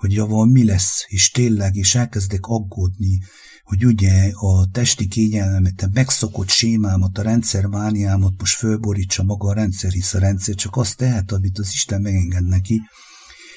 hogy 0.01 0.13
javal 0.13 0.47
mi 0.47 0.65
lesz, 0.65 1.05
és 1.07 1.31
tényleg, 1.31 1.75
és 1.75 1.95
elkezdek 1.95 2.47
aggódni, 2.47 3.19
hogy 3.63 3.87
ugye 3.87 4.31
a 4.33 4.69
testi 4.73 5.07
kényelmemet, 5.07 5.83
a 5.83 5.89
megszokott 5.93 6.49
sémámat, 6.49 7.19
a 7.19 7.23
rendszermániámat 7.23 8.33
most 8.39 8.57
fölborítsa 8.57 9.23
maga 9.23 9.49
a 9.49 9.53
rendszer, 9.53 9.91
hisz 9.91 10.15
a 10.15 10.19
rendszer 10.19 10.55
csak 10.55 10.77
azt 10.77 10.97
tehet, 10.97 11.33
amit 11.33 11.59
az 11.59 11.71
Isten 11.73 12.01
megenged 12.01 12.47
neki, 12.47 12.81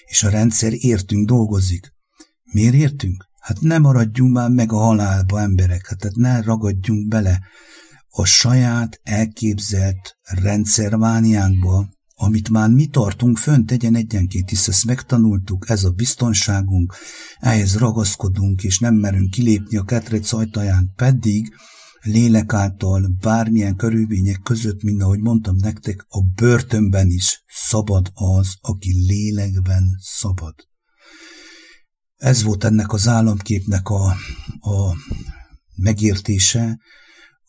és 0.06 0.24
a 0.24 0.30
rendszer 0.30 0.74
értünk 0.74 1.28
dolgozik. 1.28 1.94
Miért 2.44 2.74
értünk? 2.74 3.26
Hát 3.40 3.60
ne 3.60 3.78
maradjunk 3.78 4.34
már 4.34 4.50
meg 4.50 4.72
a 4.72 4.78
halálba 4.78 5.42
emberek, 5.42 5.88
hát 5.88 6.16
ne 6.16 6.42
ragadjunk 6.42 7.08
bele 7.08 7.40
a 8.10 8.26
saját 8.26 9.00
elképzelt 9.04 10.18
rendszervániánkba, 10.22 11.88
amit 12.24 12.50
már 12.50 12.70
mi 12.70 12.86
tartunk 12.86 13.38
fönt 13.38 13.72
egyen 13.72 13.96
egyenként, 13.96 14.50
hisz 14.50 14.68
ezt 14.68 14.86
megtanultuk, 14.86 15.70
ez 15.70 15.84
a 15.84 15.92
biztonságunk, 15.92 16.96
ehhez 17.40 17.78
ragaszkodunk, 17.78 18.64
és 18.64 18.80
nem 18.80 18.96
merünk 18.96 19.30
kilépni 19.30 19.78
a 19.78 19.84
ketrec 19.84 20.34
ajtaján, 20.34 20.92
pedig 20.96 21.54
lélek 22.02 22.54
által, 22.54 23.16
bármilyen 23.22 23.76
körülmények 23.76 24.40
között, 24.44 24.84
mint 24.84 25.02
ahogy 25.02 25.20
mondtam 25.20 25.56
nektek, 25.56 26.06
a 26.10 26.22
börtönben 26.36 27.08
is 27.10 27.44
szabad 27.48 28.12
az, 28.14 28.56
aki 28.62 28.94
lélekben 29.08 29.84
szabad. 30.00 30.56
Ez 32.16 32.44
volt 32.44 32.64
ennek 32.64 32.94
az 32.94 33.08
államképnek 33.08 33.90
a, 33.90 34.06
a 34.60 34.96
megértése, 35.76 36.80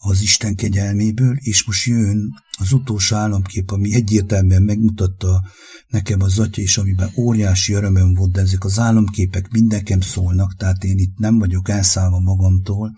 az 0.06 0.20
Isten 0.20 0.54
kegyelméből, 0.54 1.36
és 1.36 1.64
most 1.64 1.86
jön 1.86 2.32
az 2.58 2.72
utolsó 2.72 3.16
államkép, 3.16 3.70
ami 3.70 3.94
egyértelműen 3.94 4.62
megmutatta 4.62 5.42
nekem 5.88 6.20
az 6.20 6.38
atya, 6.38 6.62
és 6.62 6.78
amiben 6.78 7.10
óriási 7.16 7.72
örömöm 7.72 8.14
volt, 8.14 8.32
de 8.32 8.40
ezek 8.40 8.64
az 8.64 8.78
államképek 8.78 9.50
mindenkem 9.50 10.00
szólnak, 10.00 10.56
tehát 10.56 10.84
én 10.84 10.98
itt 10.98 11.18
nem 11.18 11.38
vagyok 11.38 11.68
elszállva 11.68 12.20
magamtól, 12.20 12.92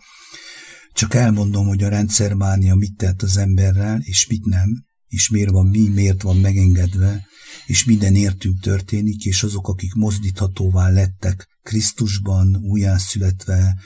csak 0.93 1.15
elmondom, 1.15 1.67
hogy 1.67 1.83
a 1.83 1.89
rendszermánia 1.89 2.75
mit 2.75 2.97
tett 2.97 3.23
az 3.23 3.37
emberrel, 3.37 4.01
és 4.03 4.27
mit 4.27 4.45
nem, 4.45 4.85
és 5.07 5.29
miért 5.29 5.51
van 5.51 5.67
mi, 5.67 5.89
miért 5.89 6.23
van 6.23 6.37
megengedve, 6.37 7.27
és 7.67 7.85
minden 7.85 8.15
értünk 8.15 8.61
történik, 8.61 9.25
és 9.25 9.43
azok, 9.43 9.69
akik 9.69 9.95
mozdíthatóvá 9.95 10.89
lettek 10.89 11.47
Krisztusban, 11.67 12.57
újjászületve, 12.63 13.77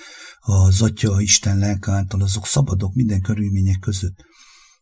az 0.41 0.83
Atya 0.83 1.21
Isten 1.21 1.59
lelk 1.59 1.89
által, 1.89 2.23
azok 2.23 2.47
szabadok 2.47 2.95
minden 2.95 3.21
körülmények 3.21 3.79
között. 3.79 4.29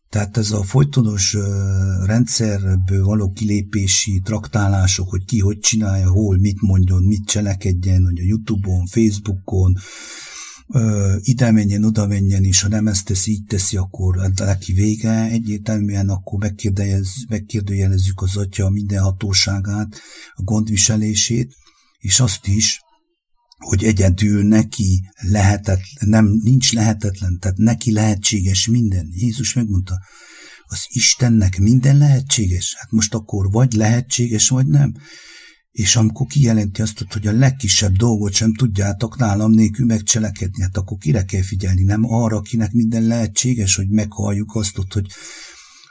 Tehát 0.09 0.37
ez 0.37 0.51
a 0.51 0.63
folytonos 0.63 1.37
rendszerből 2.05 3.03
való 3.03 3.31
kilépési 3.31 4.21
traktálások, 4.23 5.09
hogy 5.09 5.25
ki 5.25 5.39
hogy 5.39 5.59
csinálja, 5.59 6.09
hol, 6.09 6.37
mit 6.37 6.61
mondjon, 6.61 7.03
mit 7.03 7.25
cselekedjen, 7.25 8.03
hogy 8.03 8.19
a 8.19 8.23
Youtube-on, 8.23 8.85
Facebookon, 8.85 9.75
ide 11.19 11.51
menjen, 11.51 11.83
oda 11.83 12.07
menjen, 12.07 12.43
és 12.43 12.61
ha 12.61 12.67
nem 12.67 12.87
ezt 12.87 13.05
teszi, 13.05 13.31
így 13.31 13.45
teszi, 13.47 13.77
akkor 13.77 14.31
neki 14.35 14.73
vége. 14.73 15.29
Egyértelműen 15.29 16.09
akkor 16.09 16.39
megkérdőjelezzük 17.27 18.21
az 18.21 18.37
atya 18.37 18.69
minden 18.69 19.01
hatóságát, 19.01 19.99
a 20.33 20.41
gondviselését, 20.43 21.55
és 21.99 22.19
azt 22.19 22.47
is, 22.47 22.81
hogy 23.59 23.83
egyedül 23.83 24.43
neki 24.43 25.09
lehetetlen, 25.31 26.09
nem, 26.09 26.25
nincs 26.43 26.73
lehetetlen, 26.73 27.39
tehát 27.39 27.57
neki 27.57 27.91
lehetséges 27.91 28.67
minden. 28.67 29.09
Jézus 29.11 29.53
megmondta, 29.53 29.99
az 30.65 30.85
Istennek 30.87 31.57
minden 31.57 31.97
lehetséges. 31.97 32.75
Hát 32.77 32.91
most 32.91 33.13
akkor 33.13 33.51
vagy 33.51 33.73
lehetséges, 33.73 34.49
vagy 34.49 34.67
nem. 34.67 34.93
És 35.71 35.95
amikor 35.95 36.27
kijelenti 36.27 36.81
azt, 36.81 37.05
hogy 37.09 37.27
a 37.27 37.31
legkisebb 37.31 37.95
dolgot 37.95 38.33
sem 38.33 38.53
tudjátok 38.53 39.17
nálam 39.17 39.51
nélkül 39.51 39.85
megcselekedni, 39.85 40.61
hát 40.61 40.77
akkor 40.77 40.97
kire 40.97 41.23
kell 41.23 41.41
figyelni? 41.41 41.83
Nem 41.83 42.05
arra, 42.05 42.37
akinek 42.37 42.71
minden 42.71 43.03
lehetséges, 43.03 43.75
hogy 43.75 43.89
meghalljuk 43.89 44.55
azt, 44.55 44.75
hogy 44.89 45.07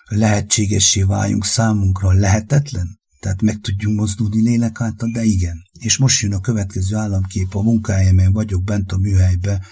lehetségessé 0.05 1.03
váljunk 1.03 1.45
számunkra 1.45 2.13
lehetetlen? 2.13 2.98
Tehát 3.21 3.43
meg 3.43 3.61
tudjunk 3.61 3.99
mozdulni 3.99 4.43
lélek 4.43 4.81
által, 4.81 5.11
de 5.11 5.25
igen. 5.25 5.57
És 5.73 5.97
most 5.97 6.21
jön 6.21 6.33
a 6.33 6.41
következő 6.41 6.97
államkép, 6.97 7.55
a 7.55 7.63
munkáhelyemen 7.63 8.33
vagyok 8.33 8.65
bent 8.65 8.93
a 8.93 8.99
műhelybe, 8.99 9.67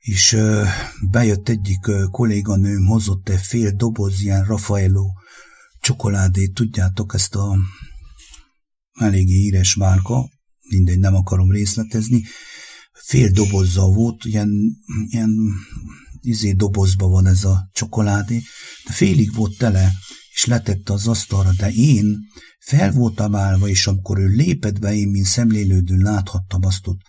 és 0.00 0.36
bejött 1.10 1.48
egyik 1.48 1.86
kolléganőm, 2.10 2.84
hozott 2.84 3.28
egy 3.28 3.40
fél 3.40 3.70
doboz 3.70 4.20
ilyen 4.20 4.44
Raffaello 4.44 5.06
csokoládét, 5.80 6.54
tudjátok, 6.54 7.14
ezt 7.14 7.34
a 7.34 7.56
eléggé 8.98 9.34
híres 9.34 9.74
márka, 9.74 10.30
mindegy, 10.68 10.98
nem 10.98 11.14
akarom 11.14 11.50
részletezni, 11.50 12.24
fél 12.92 13.30
dobozza 13.30 13.82
volt, 13.86 14.24
ilyen, 14.24 14.50
ilyen 15.08 15.52
izé 16.20 16.52
dobozba 16.52 17.08
van 17.08 17.26
ez 17.26 17.44
a 17.44 17.68
csokoládé, 17.72 18.42
de 18.86 18.92
félig 18.92 19.34
volt 19.34 19.58
tele, 19.58 19.92
és 20.32 20.44
letette 20.44 20.92
az 20.92 21.08
asztalra, 21.08 21.50
de 21.56 21.70
én 21.70 22.18
fel 22.58 22.92
voltam 22.92 23.34
állva, 23.34 23.68
és 23.68 23.86
amikor 23.86 24.18
ő 24.18 24.26
lépett 24.26 24.78
be, 24.78 24.94
én, 24.94 25.08
mint 25.08 25.26
szemlélődő 25.26 25.96
láthattam 25.96 26.64
azt 26.64 26.86
ott, 26.86 27.00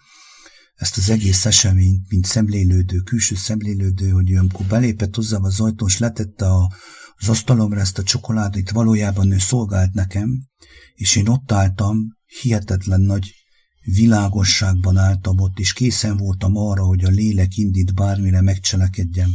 ezt 0.76 0.98
az 0.98 1.10
egész 1.10 1.46
eseményt, 1.46 2.10
mint 2.10 2.26
szemlélődő, 2.26 2.98
külső 2.98 3.36
szemlélődő, 3.36 4.10
hogy 4.10 4.32
ő 4.32 4.38
amikor 4.38 4.66
belépett 4.66 5.16
hozzám 5.16 5.44
az 5.44 5.60
ajtón, 5.60 5.88
és 5.88 5.98
letette 5.98 6.46
a, 6.46 6.74
az 7.16 7.30
asztalomra 7.30 7.80
ezt 7.80 7.98
a 7.98 8.04
csokoládét, 8.04 8.72
valójában 8.72 9.32
ő 9.32 9.38
szolgált 9.38 9.94
nekem, 9.94 10.48
és 10.94 11.16
én 11.16 11.28
ott 11.28 11.52
álltam, 11.52 11.98
hihetetlen 12.42 13.02
nagy 13.02 13.34
világosságban 13.82 14.98
álltam 14.98 15.40
ott, 15.40 15.60
és 15.60 15.74
készen 15.74 16.18
voltam 16.18 16.56
arra, 16.56 16.84
hogy 16.84 17.04
a 17.04 17.10
lélek 17.10 17.58
indít 17.58 17.94
bármire 17.94 18.42
megcselekedjem. 18.42 19.30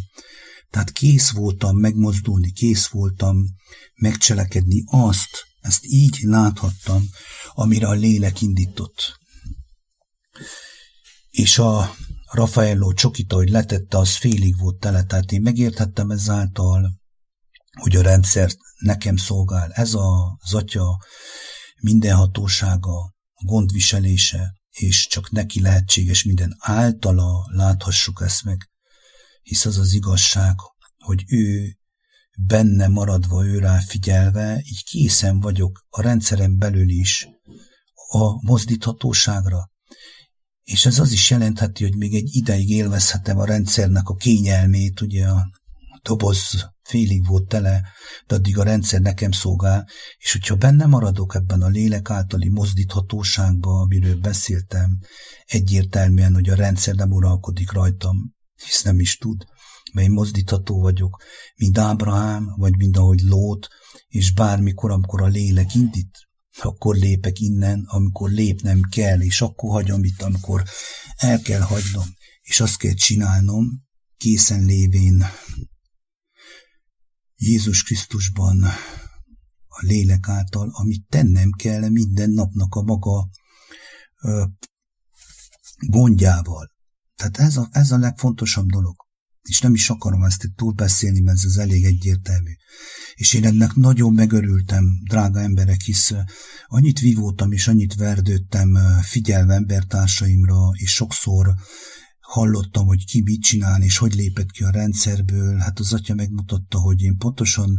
Tehát 0.70 0.90
kész 0.90 1.31
voltam 1.31 1.76
megmozdulni, 1.76 2.50
kész 2.50 2.87
voltam 2.87 3.37
megcselekedni 3.94 4.83
azt, 4.87 5.44
ezt 5.61 5.85
így 5.85 6.18
láthattam, 6.20 7.02
amire 7.55 7.87
a 7.88 7.92
lélek 7.92 8.40
indított. 8.40 9.18
És 11.31 11.59
a 11.59 11.94
Raffaello 12.31 12.92
csokita, 12.92 13.37
hogy 13.37 13.48
letette, 13.48 13.98
az 13.98 14.16
félig 14.16 14.59
volt 14.59 14.79
tele, 14.79 15.02
tehát 15.02 15.33
én 15.33 15.40
megérthettem 15.40 16.11
ezáltal, 16.11 17.00
hogy 17.81 17.96
a 17.96 18.02
rendszer 18.02 18.50
nekem 18.79 19.16
szolgál. 19.16 19.72
Ez 19.72 19.94
a, 19.94 20.38
az 20.40 20.55
atya 20.55 20.98
mindenhatósága, 21.81 23.14
gondviselése, 23.44 24.55
és 24.70 25.07
csak 25.07 25.31
neki 25.31 25.61
lehetséges 25.61 26.24
minden 26.24 26.57
általa 26.59 27.46
láthassuk 27.52 28.22
ezt 28.24 28.44
meg, 28.44 28.70
hisz 29.46 29.64
az 29.64 29.78
az 29.78 29.92
igazság, 29.92 30.54
hogy 30.98 31.24
ő 31.26 31.76
benne 32.46 32.88
maradva, 32.88 33.46
ő 33.46 33.59
rá 33.59 33.78
figyelve, 33.78 34.61
így 34.64 34.85
készen 34.85 35.40
vagyok 35.40 35.87
a 35.88 36.00
rendszeren 36.00 36.59
belül 36.59 36.88
is 36.88 37.28
a 38.09 38.46
mozdíthatóságra. 38.46 39.70
És 40.62 40.87
ez 40.87 40.98
az 40.98 41.12
is 41.12 41.30
jelentheti, 41.30 41.85
hogy 41.85 41.96
még 41.96 42.14
egy 42.14 42.35
ideig 42.35 42.70
élvezhetem 42.70 43.38
a 43.38 43.44
rendszernek 43.44 44.09
a 44.09 44.14
kényelmét, 44.14 45.00
ugye 45.00 45.28
a 45.28 45.50
doboz 46.02 46.70
félig 46.82 47.26
volt 47.26 47.48
tele, 47.48 47.82
de 48.26 48.35
addig 48.35 48.59
a 48.59 48.62
rendszer 48.62 49.00
nekem 49.00 49.30
szolgál, 49.30 49.88
és 50.18 50.32
hogyha 50.32 50.56
benne 50.56 50.87
maradok 50.87 51.35
ebben 51.35 51.62
a 51.62 51.68
lélek 51.68 52.11
általi 52.11 52.48
mozdíthatóságban, 52.48 53.80
amiről 53.80 54.16
beszéltem, 54.16 54.98
egyértelműen, 55.44 56.35
hogy 56.35 56.48
a 56.48 56.54
rendszer 56.54 56.94
nem 56.94 57.11
uralkodik 57.11 57.72
rajtam, 57.72 58.36
hisz 58.64 58.83
nem 58.83 59.01
is 59.01 59.16
tud, 59.16 59.45
mert 59.92 60.07
én 60.07 60.12
mozdítható 60.12 60.81
vagyok, 60.81 61.23
mint 61.57 61.79
Ábrahám, 61.79 62.55
vagy 62.57 62.77
mint 62.77 62.97
ahogy 62.97 63.21
Lót, 63.21 63.69
és 64.09 64.33
bármikor, 64.33 64.90
amikor 64.90 65.23
a 65.23 65.27
lélek 65.27 65.75
indít, 65.75 66.29
akkor 66.62 66.97
lépek 66.97 67.38
innen, 67.38 67.85
amikor 67.87 68.31
lépnem 68.31 68.81
kell, 68.90 69.21
és 69.21 69.40
akkor 69.40 69.71
hagyom 69.71 70.05
itt, 70.05 70.23
amikor 70.23 70.64
el 71.16 71.40
kell 71.40 71.61
hagynom, 71.61 72.14
és 72.42 72.61
azt 72.61 72.77
kell 72.77 72.95
csinálnom, 72.95 73.85
készen 74.16 74.64
lévén 74.64 75.25
Jézus 77.37 77.83
Krisztusban 77.83 78.62
a 79.66 79.87
lélek 79.87 80.29
által, 80.29 80.71
amit 80.73 81.07
tennem 81.09 81.51
kell 81.51 81.88
minden 81.88 82.31
napnak 82.31 82.75
a 82.75 82.83
maga 82.83 83.29
ö, 84.23 84.45
gondjával. 85.87 86.75
Tehát 87.16 87.38
ez 87.38 87.57
a, 87.57 87.68
ez 87.70 87.90
a 87.90 87.98
legfontosabb 87.98 88.66
dolog. 88.66 88.94
És 89.42 89.61
nem 89.61 89.74
is 89.74 89.90
akarom 89.90 90.22
ezt 90.22 90.44
itt 90.44 90.57
túlbeszélni, 90.57 91.20
mert 91.20 91.44
ez 91.44 91.57
elég 91.57 91.85
egyértelmű. 91.85 92.50
És 93.14 93.35
én 93.35 93.44
ennek 93.44 93.74
nagyon 93.74 94.12
megörültem, 94.12 94.85
drága 95.09 95.40
emberek, 95.40 95.81
hisz 95.81 96.12
annyit 96.66 96.98
vívótam 96.98 97.52
és 97.52 97.68
annyit 97.68 97.94
verdődtem 97.94 98.79
figyelve 99.02 99.55
embertársaimra, 99.55 100.70
és 100.72 100.92
sokszor 100.92 101.55
hallottam, 102.20 102.87
hogy 102.87 103.05
ki 103.05 103.22
mit 103.22 103.42
csinál, 103.42 103.83
és 103.83 103.98
hogy 103.98 104.14
lépett 104.14 104.50
ki 104.50 104.62
a 104.62 104.70
rendszerből. 104.70 105.59
Hát 105.59 105.79
az 105.79 105.92
atya 105.92 106.14
megmutatta, 106.14 106.79
hogy 106.79 107.02
én 107.02 107.16
pontosan 107.16 107.79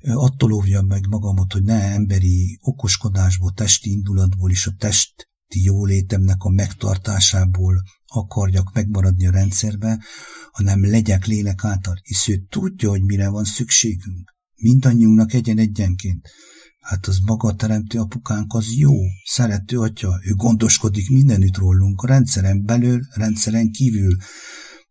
attól 0.00 0.52
óvjam 0.52 0.86
meg 0.86 1.06
magamat, 1.06 1.52
hogy 1.52 1.62
ne 1.62 1.82
emberi 1.82 2.58
okoskodásból, 2.60 3.52
testi 3.52 3.90
indulatból 3.90 4.50
és 4.50 4.66
a 4.66 4.74
testi 4.78 5.24
jólétemnek 5.64 6.42
a 6.42 6.50
megtartásából 6.50 7.82
akarjak 8.06 8.74
megmaradni 8.74 9.26
a 9.26 9.30
rendszerbe, 9.30 10.04
hanem 10.50 10.90
legyek 10.90 11.26
lélek 11.26 11.64
által, 11.64 12.00
hisz 12.02 12.28
ő 12.28 12.46
tudja, 12.48 12.88
hogy 12.90 13.02
mire 13.02 13.28
van 13.28 13.44
szükségünk. 13.44 14.34
Mindannyiunknak 14.54 15.32
egyen-egyenként. 15.32 16.28
Hát 16.80 17.06
az 17.06 17.18
maga 17.18 17.54
teremtő 17.54 17.98
apukánk 17.98 18.54
az 18.54 18.66
jó, 18.76 18.94
szerető 19.24 19.78
atya, 19.78 20.20
ő 20.22 20.34
gondoskodik 20.34 21.10
mindenütt 21.10 21.56
rólunk, 21.56 22.02
a 22.02 22.06
rendszeren 22.06 22.64
belül, 22.64 23.00
rendszeren 23.14 23.70
kívül. 23.70 24.16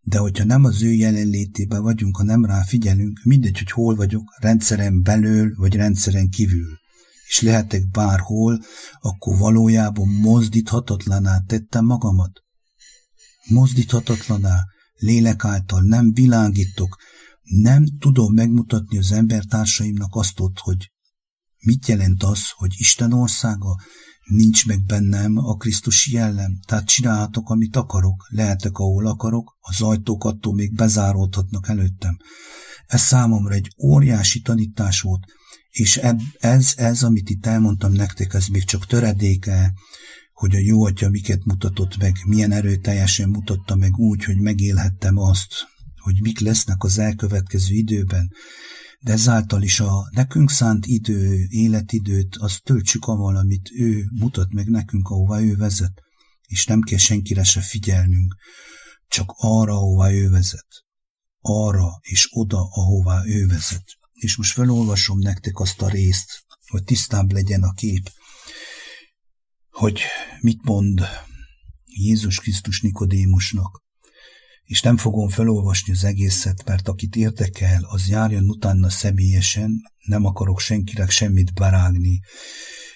De 0.01 0.17
hogyha 0.17 0.43
nem 0.43 0.63
az 0.63 0.81
ő 0.81 0.91
jelenlétében 0.91 1.81
vagyunk, 1.81 2.17
ha 2.17 2.23
nem 2.23 2.45
rá 2.45 2.63
figyelünk, 2.63 3.21
mindegy, 3.23 3.57
hogy 3.57 3.71
hol 3.71 3.95
vagyok, 3.95 4.37
rendszeren 4.41 5.01
belül 5.01 5.55
vagy 5.57 5.75
rendszeren 5.75 6.29
kívül, 6.29 6.79
és 7.27 7.41
lehetek 7.41 7.89
bárhol, 7.89 8.59
akkor 8.99 9.37
valójában 9.37 10.07
mozdíthatatlaná 10.07 11.39
tettem 11.47 11.85
magamat. 11.85 12.44
Mozdíthatatlaná, 13.49 14.63
lélek 14.95 15.45
által 15.45 15.81
nem 15.81 16.13
világítok, 16.13 16.97
nem 17.41 17.85
tudom 17.99 18.33
megmutatni 18.33 18.97
az 18.97 19.11
embertársaimnak 19.11 20.15
azt 20.15 20.39
ott, 20.39 20.59
hogy 20.59 20.91
Mit 21.59 21.87
jelent 21.87 22.23
az, 22.23 22.49
hogy 22.49 22.73
Isten 22.77 23.13
országa? 23.13 23.75
nincs 24.25 24.65
meg 24.65 24.85
bennem 24.85 25.37
a 25.37 25.55
Krisztusi 25.55 26.13
jellem, 26.13 26.59
tehát 26.67 26.85
csinálhatok, 26.85 27.49
amit 27.49 27.75
akarok, 27.75 28.27
lehetek, 28.29 28.77
ahol 28.77 29.07
akarok, 29.07 29.57
az 29.59 29.81
ajtók 29.81 30.23
attól 30.23 30.53
még 30.53 30.75
bezáródhatnak 30.75 31.69
előttem. 31.69 32.17
Ez 32.85 33.01
számomra 33.01 33.53
egy 33.53 33.73
óriási 33.83 34.41
tanítás 34.41 35.01
volt, 35.01 35.23
és 35.69 35.97
ez, 36.39 36.73
ez, 36.75 37.03
amit 37.03 37.29
itt 37.29 37.45
elmondtam 37.45 37.91
nektek, 37.91 38.33
ez 38.33 38.47
még 38.47 38.63
csak 38.63 38.85
töredéke, 38.85 39.73
hogy 40.35 40.55
a 40.55 40.59
jó 40.59 40.85
atya 40.85 41.09
miket 41.09 41.45
mutatott 41.45 41.97
meg, 41.97 42.15
milyen 42.25 42.51
erőteljesen 42.51 43.29
mutatta 43.29 43.75
meg 43.75 43.97
úgy, 43.97 44.23
hogy 44.23 44.37
megélhettem 44.37 45.17
azt, 45.17 45.53
hogy 45.95 46.21
mik 46.21 46.39
lesznek 46.39 46.83
az 46.83 46.97
elkövetkező 46.97 47.73
időben, 47.73 48.31
de 48.99 49.11
ezáltal 49.11 49.61
is 49.61 49.79
a 49.79 50.09
nekünk 50.11 50.49
szánt 50.51 50.85
idő, 50.85 51.45
életidőt, 51.49 52.35
azt 52.35 52.63
töltsük 52.63 53.05
avval, 53.05 53.35
amit 53.35 53.69
ő 53.73 54.03
mutat 54.19 54.53
meg 54.53 54.67
nekünk, 54.67 55.09
ahová 55.09 55.39
ő 55.39 55.55
vezet, 55.55 56.01
és 56.47 56.65
nem 56.65 56.81
kell 56.81 56.97
senkire 56.97 57.43
se 57.43 57.61
figyelnünk, 57.61 58.35
csak 59.07 59.33
arra, 59.35 59.73
ahová 59.73 60.11
ő 60.11 60.29
vezet. 60.29 60.67
Arra 61.41 61.99
és 62.01 62.27
oda, 62.31 62.67
ahová 62.71 63.23
ő 63.25 63.47
vezet. 63.47 63.85
És 64.13 64.37
most 64.37 64.53
felolvasom 64.53 65.19
nektek 65.19 65.59
azt 65.59 65.81
a 65.81 65.89
részt, 65.89 66.45
hogy 66.67 66.83
tisztább 66.83 67.31
legyen 67.31 67.63
a 67.63 67.73
kép, 67.73 68.09
hogy 69.75 70.01
mit 70.39 70.63
mond 70.63 71.01
Jézus 71.85 72.39
Krisztus 72.39 72.81
Nikodémusnak. 72.81 73.83
És 74.63 74.81
nem 74.81 74.97
fogom 74.97 75.29
felolvasni 75.29 75.93
az 75.93 76.03
egészet, 76.03 76.65
mert 76.65 76.87
akit 76.87 77.15
érdekel, 77.15 77.83
az 77.83 78.07
járjon 78.07 78.49
utána 78.49 78.89
személyesen, 78.89 79.81
nem 80.05 80.25
akarok 80.25 80.59
senkinek 80.59 81.09
semmit 81.09 81.53
barágni, 81.53 82.19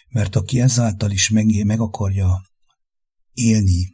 mert 0.10 0.36
aki 0.36 0.62
ezáltal 0.62 1.12
is 1.12 1.30
meg, 1.30 1.66
meg 1.66 1.80
akarja 1.80 2.42
élni 3.34 3.94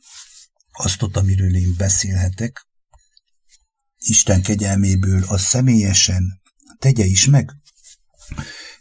azt, 0.72 1.02
amiről 1.02 1.56
én 1.56 1.74
beszélhetek, 1.78 2.68
Isten 3.98 4.42
kegyelméből, 4.42 5.24
az 5.24 5.42
személyesen 5.42 6.42
tegye 6.80 7.06
is 7.06 7.26
meg, 7.26 7.52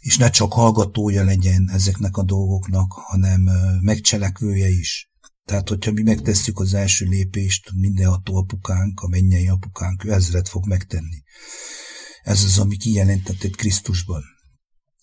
és 0.05 0.17
ne 0.17 0.29
csak 0.29 0.53
hallgatója 0.53 1.23
legyen 1.23 1.69
ezeknek 1.69 2.17
a 2.17 2.23
dolgoknak, 2.23 2.91
hanem 2.91 3.41
megcselekvője 3.81 4.69
is. 4.69 5.11
Tehát, 5.45 5.69
hogyha 5.69 5.91
mi 5.91 6.01
megtesszük 6.01 6.59
az 6.59 6.73
első 6.73 7.05
lépést, 7.05 7.71
mindenható 7.75 8.35
apukánk, 8.35 8.99
a 8.99 9.07
mennyei 9.07 9.47
apukánk, 9.47 10.03
ő 10.03 10.11
ezret 10.11 10.49
fog 10.49 10.67
megtenni. 10.67 11.23
Ez 12.21 12.43
az, 12.43 12.59
ami 12.59 12.77
kijelentetett 12.77 13.55
Krisztusban. 13.55 14.23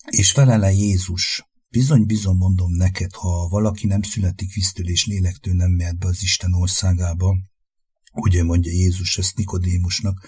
És 0.09 0.31
felele 0.31 0.71
Jézus, 0.71 1.43
bizony-bizony 1.69 2.35
mondom 2.35 2.71
neked, 2.71 3.13
ha 3.13 3.47
valaki 3.47 3.87
nem 3.87 4.01
születik 4.01 4.53
víztől 4.53 4.89
és 4.89 5.05
lélektől, 5.05 5.53
nem 5.53 5.71
mehet 5.71 5.97
be 5.97 6.07
az 6.07 6.21
Isten 6.21 6.53
országába, 6.53 7.35
ugye 8.13 8.43
mondja 8.43 8.71
Jézus 8.71 9.17
ezt 9.17 9.35
Nikodémusnak, 9.35 10.27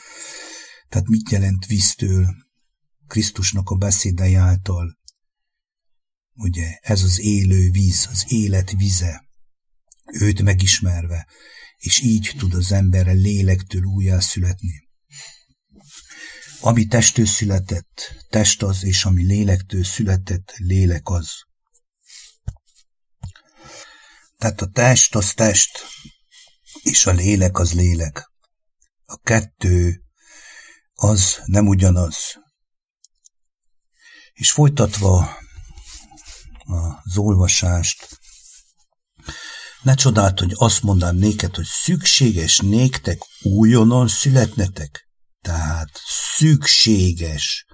tehát 0.90 1.08
mit 1.08 1.30
jelent 1.30 1.66
víztől 1.66 2.45
Krisztusnak 3.08 3.70
a 3.70 3.76
beszédei 3.76 4.34
által? 4.34 4.98
Ugye, 6.34 6.78
ez 6.82 7.04
az 7.04 7.20
élő 7.20 7.72
víz, 7.72 8.08
az 8.12 8.26
élet 8.28 8.72
vize, 8.72 9.26
őt 10.14 10.42
megismerve, 10.42 11.28
és 11.78 12.02
így 12.02 12.34
tud 12.38 12.54
az 12.54 12.72
emberre 12.72 13.12
lélektől 13.12 13.84
újjászületni. 13.84 14.88
Ami 16.60 16.86
testől 16.86 17.26
született, 17.26 18.24
test 18.30 18.64
az, 18.64 18.84
és 18.84 19.06
ami 19.06 19.24
lélektől 19.24 19.84
született, 19.84 20.54
lélek 20.58 21.10
az. 21.10 21.30
Tehát 24.38 24.62
a 24.62 24.68
test 24.68 25.16
az 25.16 25.34
test, 25.34 25.86
és 26.82 27.06
a 27.06 27.12
lélek 27.12 27.60
az 27.60 27.74
lélek. 27.74 28.32
A 29.06 29.18
kettő 29.18 30.04
az 30.94 31.42
nem 31.46 31.68
ugyanaz. 31.68 32.44
És 34.36 34.52
folytatva 34.52 35.38
az 37.04 37.18
olvasást, 37.18 38.20
ne 39.82 39.94
csodált, 39.94 40.40
hogy 40.40 40.52
azt 40.56 40.84
mondanám 40.84 41.16
néked, 41.16 41.56
hogy 41.56 41.66
szükséges 41.66 42.60
néktek 42.60 43.22
újonnan 43.42 44.08
születnetek. 44.08 45.10
Tehát 45.42 45.90
szükséges. 46.36 47.66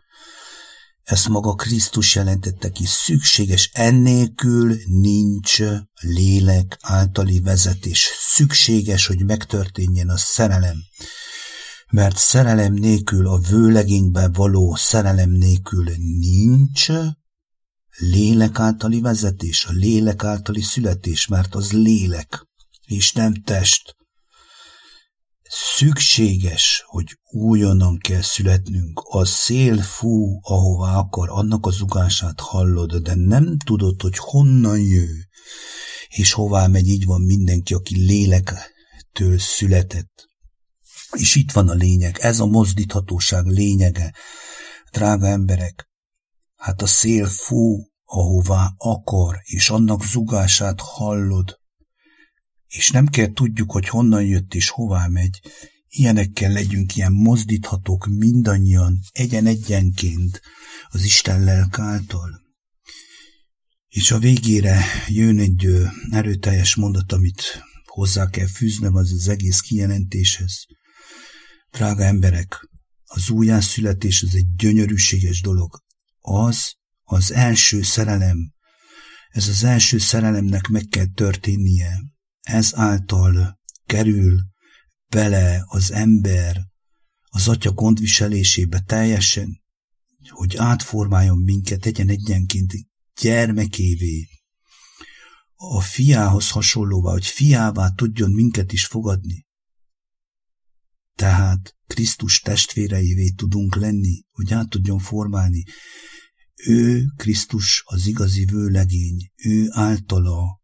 Ezt 1.04 1.28
maga 1.28 1.56
Krisztus 1.56 2.16
jelentette 2.16 2.70
ki. 2.70 2.86
Szükséges. 2.86 3.70
Ennélkül 3.74 4.78
nincs 4.86 5.62
lélek 6.02 6.78
általi 6.82 7.40
vezetés. 7.40 8.10
Szükséges, 8.20 9.06
hogy 9.06 9.26
megtörténjen 9.26 10.10
a 10.10 10.18
szerelem. 10.18 10.78
Mert 11.92 12.18
szerelem 12.18 12.74
nélkül, 12.74 13.28
a 13.28 13.38
vőlegényben 13.38 14.32
való 14.32 14.76
szerelem 14.76 15.30
nélkül 15.30 15.84
nincs 16.20 16.88
lélek 17.98 18.60
általi 18.60 19.02
vezetés, 19.02 19.66
a 19.66 19.72
lélek 19.72 20.24
általi 20.24 20.62
születés, 20.62 21.28
mert 21.28 21.56
az 21.56 21.72
lélek, 21.72 22.48
és 22.86 23.12
nem 23.12 23.34
test. 23.34 23.96
Szükséges, 25.76 26.84
hogy 26.86 27.18
újonnan 27.32 27.98
kell 27.98 28.22
születnünk. 28.22 29.00
A 29.04 29.26
szél 29.26 29.78
fú, 29.78 30.40
ahová 30.42 30.96
akar, 30.96 31.30
annak 31.30 31.66
az 31.66 31.82
ugását 31.82 32.40
hallod, 32.40 32.96
de 32.96 33.16
nem 33.16 33.58
tudod, 33.58 34.02
hogy 34.02 34.18
honnan 34.18 34.80
jő, 34.80 35.28
és 36.08 36.32
hová 36.32 36.68
megy, 36.68 36.88
így 36.88 37.06
van 37.06 37.22
mindenki, 37.22 37.74
aki 37.74 37.98
lélektől 37.98 39.40
született. 39.40 40.31
És 41.12 41.36
itt 41.36 41.52
van 41.52 41.70
a 41.70 41.74
lényeg, 41.74 42.18
ez 42.20 42.40
a 42.40 42.46
mozdíthatóság 42.46 43.46
lényege, 43.46 44.14
drága 44.92 45.28
emberek. 45.28 45.90
Hát 46.56 46.82
a 46.82 46.88
szél 46.88 47.26
fú, 47.26 47.86
ahová 48.04 48.74
akar, 48.78 49.40
és 49.44 49.70
annak 49.70 50.06
zugását 50.06 50.82
hallod, 50.82 51.60
és 52.68 52.90
nem 52.90 53.08
kell 53.08 53.34
tudjuk, 53.34 53.72
hogy 53.72 53.88
honnan 53.88 54.24
jött 54.24 54.54
és 54.54 54.70
hová 54.70 55.08
megy. 55.08 55.42
Ilyenekkel 55.88 56.52
legyünk, 56.52 56.96
ilyen 56.96 57.12
mozdíthatók 57.12 58.06
mindannyian, 58.06 59.00
egyen-egyenként 59.12 60.42
az 60.90 61.04
Isten 61.04 61.44
lelk 61.44 61.80
által. 61.80 62.42
És 63.88 64.12
a 64.12 64.20
végére 64.20 64.84
jön 65.08 65.40
egy 65.40 65.68
erőteljes 66.12 66.76
mondat, 66.76 67.12
amit 67.12 67.42
hozzá 67.86 68.30
kell 68.30 68.48
fűznem 68.48 68.96
az 68.96 69.12
az 69.12 69.28
egész 69.28 69.60
kijelentéshez. 69.60 70.66
Drága 71.72 72.04
emberek, 72.04 72.70
az 73.04 73.30
újjászületés 73.30 74.24
az 74.24 74.36
egy 74.36 74.56
gyönyörűséges 74.56 75.42
dolog 75.42 75.84
az 76.20 76.74
az 77.04 77.32
első 77.32 77.82
szerelem. 77.82 78.54
Ez 79.30 79.48
az 79.48 79.64
első 79.64 79.98
szerelemnek 79.98 80.68
meg 80.68 80.86
kell 80.90 81.06
történnie. 81.06 82.02
Ez 82.42 82.76
által 82.76 83.60
kerül 83.86 84.40
bele 85.08 85.64
az 85.66 85.92
ember 85.92 86.62
az 87.24 87.48
atya 87.48 87.72
gondviselésébe 87.72 88.80
teljesen, 88.80 89.62
hogy 90.30 90.56
átformáljon 90.58 91.38
minket, 91.38 91.80
tegyen 91.80 92.10
egyenként 92.10 92.74
gyermekévé, 93.22 94.28
a 95.56 95.82
fiához 95.82 96.50
hasonlóvá, 96.50 97.12
hogy 97.12 97.26
fiává 97.26 97.90
tudjon 97.90 98.32
minket 98.32 98.72
is 98.72 98.86
fogadni. 98.86 99.46
Tehát 101.22 101.76
Krisztus 101.88 102.40
testvéreivé 102.40 103.30
tudunk 103.30 103.76
lenni, 103.76 104.24
hogy 104.32 104.54
át 104.54 104.70
tudjon 104.70 105.00
formálni. 105.00 105.64
Ő 106.66 107.06
Krisztus 107.18 107.84
az 107.86 108.06
igazi 108.06 108.46
vőlegény, 108.46 109.32
ő 109.44 109.68
általa, 109.70 110.62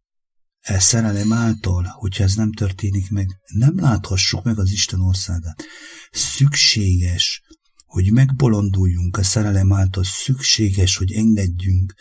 e 0.59 0.79
szerelem 0.79 1.33
által, 1.33 1.83
hogyha 1.83 2.23
ez 2.23 2.35
nem 2.35 2.51
történik 2.51 3.09
meg, 3.09 3.27
nem 3.53 3.79
láthassuk 3.79 4.43
meg 4.43 4.59
az 4.59 4.71
Isten 4.71 4.99
országát. 4.99 5.63
Szükséges, 6.11 7.41
hogy 7.85 8.11
megbolonduljunk 8.11 9.17
a 9.17 9.23
szerelem 9.23 9.73
által, 9.73 10.03
szükséges, 10.03 10.97
hogy 10.97 11.11
engedjünk 11.11 11.93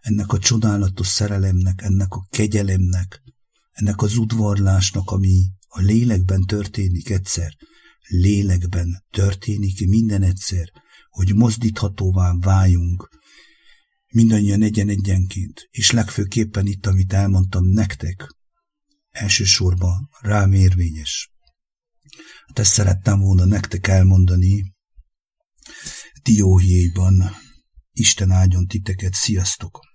ennek 0.00 0.32
a 0.32 0.38
csodálatos 0.38 1.06
szerelemnek, 1.06 1.82
ennek 1.82 2.12
a 2.12 2.26
kegyelemnek, 2.30 3.22
ennek 3.70 4.02
az 4.02 4.16
udvarlásnak, 4.16 5.10
ami 5.10 5.46
a 5.68 5.80
lélekben 5.80 6.42
történik 6.42 7.10
egyszer, 7.10 7.56
lélekben 8.08 9.04
történik 9.10 9.86
minden 9.88 10.22
egyszer, 10.22 10.72
hogy 11.08 11.34
mozdíthatóvá 11.34 12.32
váljunk, 12.38 13.08
mindannyian 14.12 14.62
egyen-egyenként, 14.62 15.68
és 15.70 15.90
legfőképpen 15.90 16.66
itt, 16.66 16.86
amit 16.86 17.12
elmondtam 17.12 17.64
nektek, 17.64 18.36
elsősorban 19.10 20.08
rám 20.20 20.52
érvényes. 20.52 21.30
Hát 22.46 22.58
ezt 22.58 22.72
szerettem 22.72 23.20
volna 23.20 23.44
nektek 23.44 23.86
elmondani 23.86 24.74
Dióhéjban. 26.22 27.30
Isten 27.92 28.30
áldjon 28.30 28.66
titeket, 28.66 29.14
sziasztok! 29.14 29.91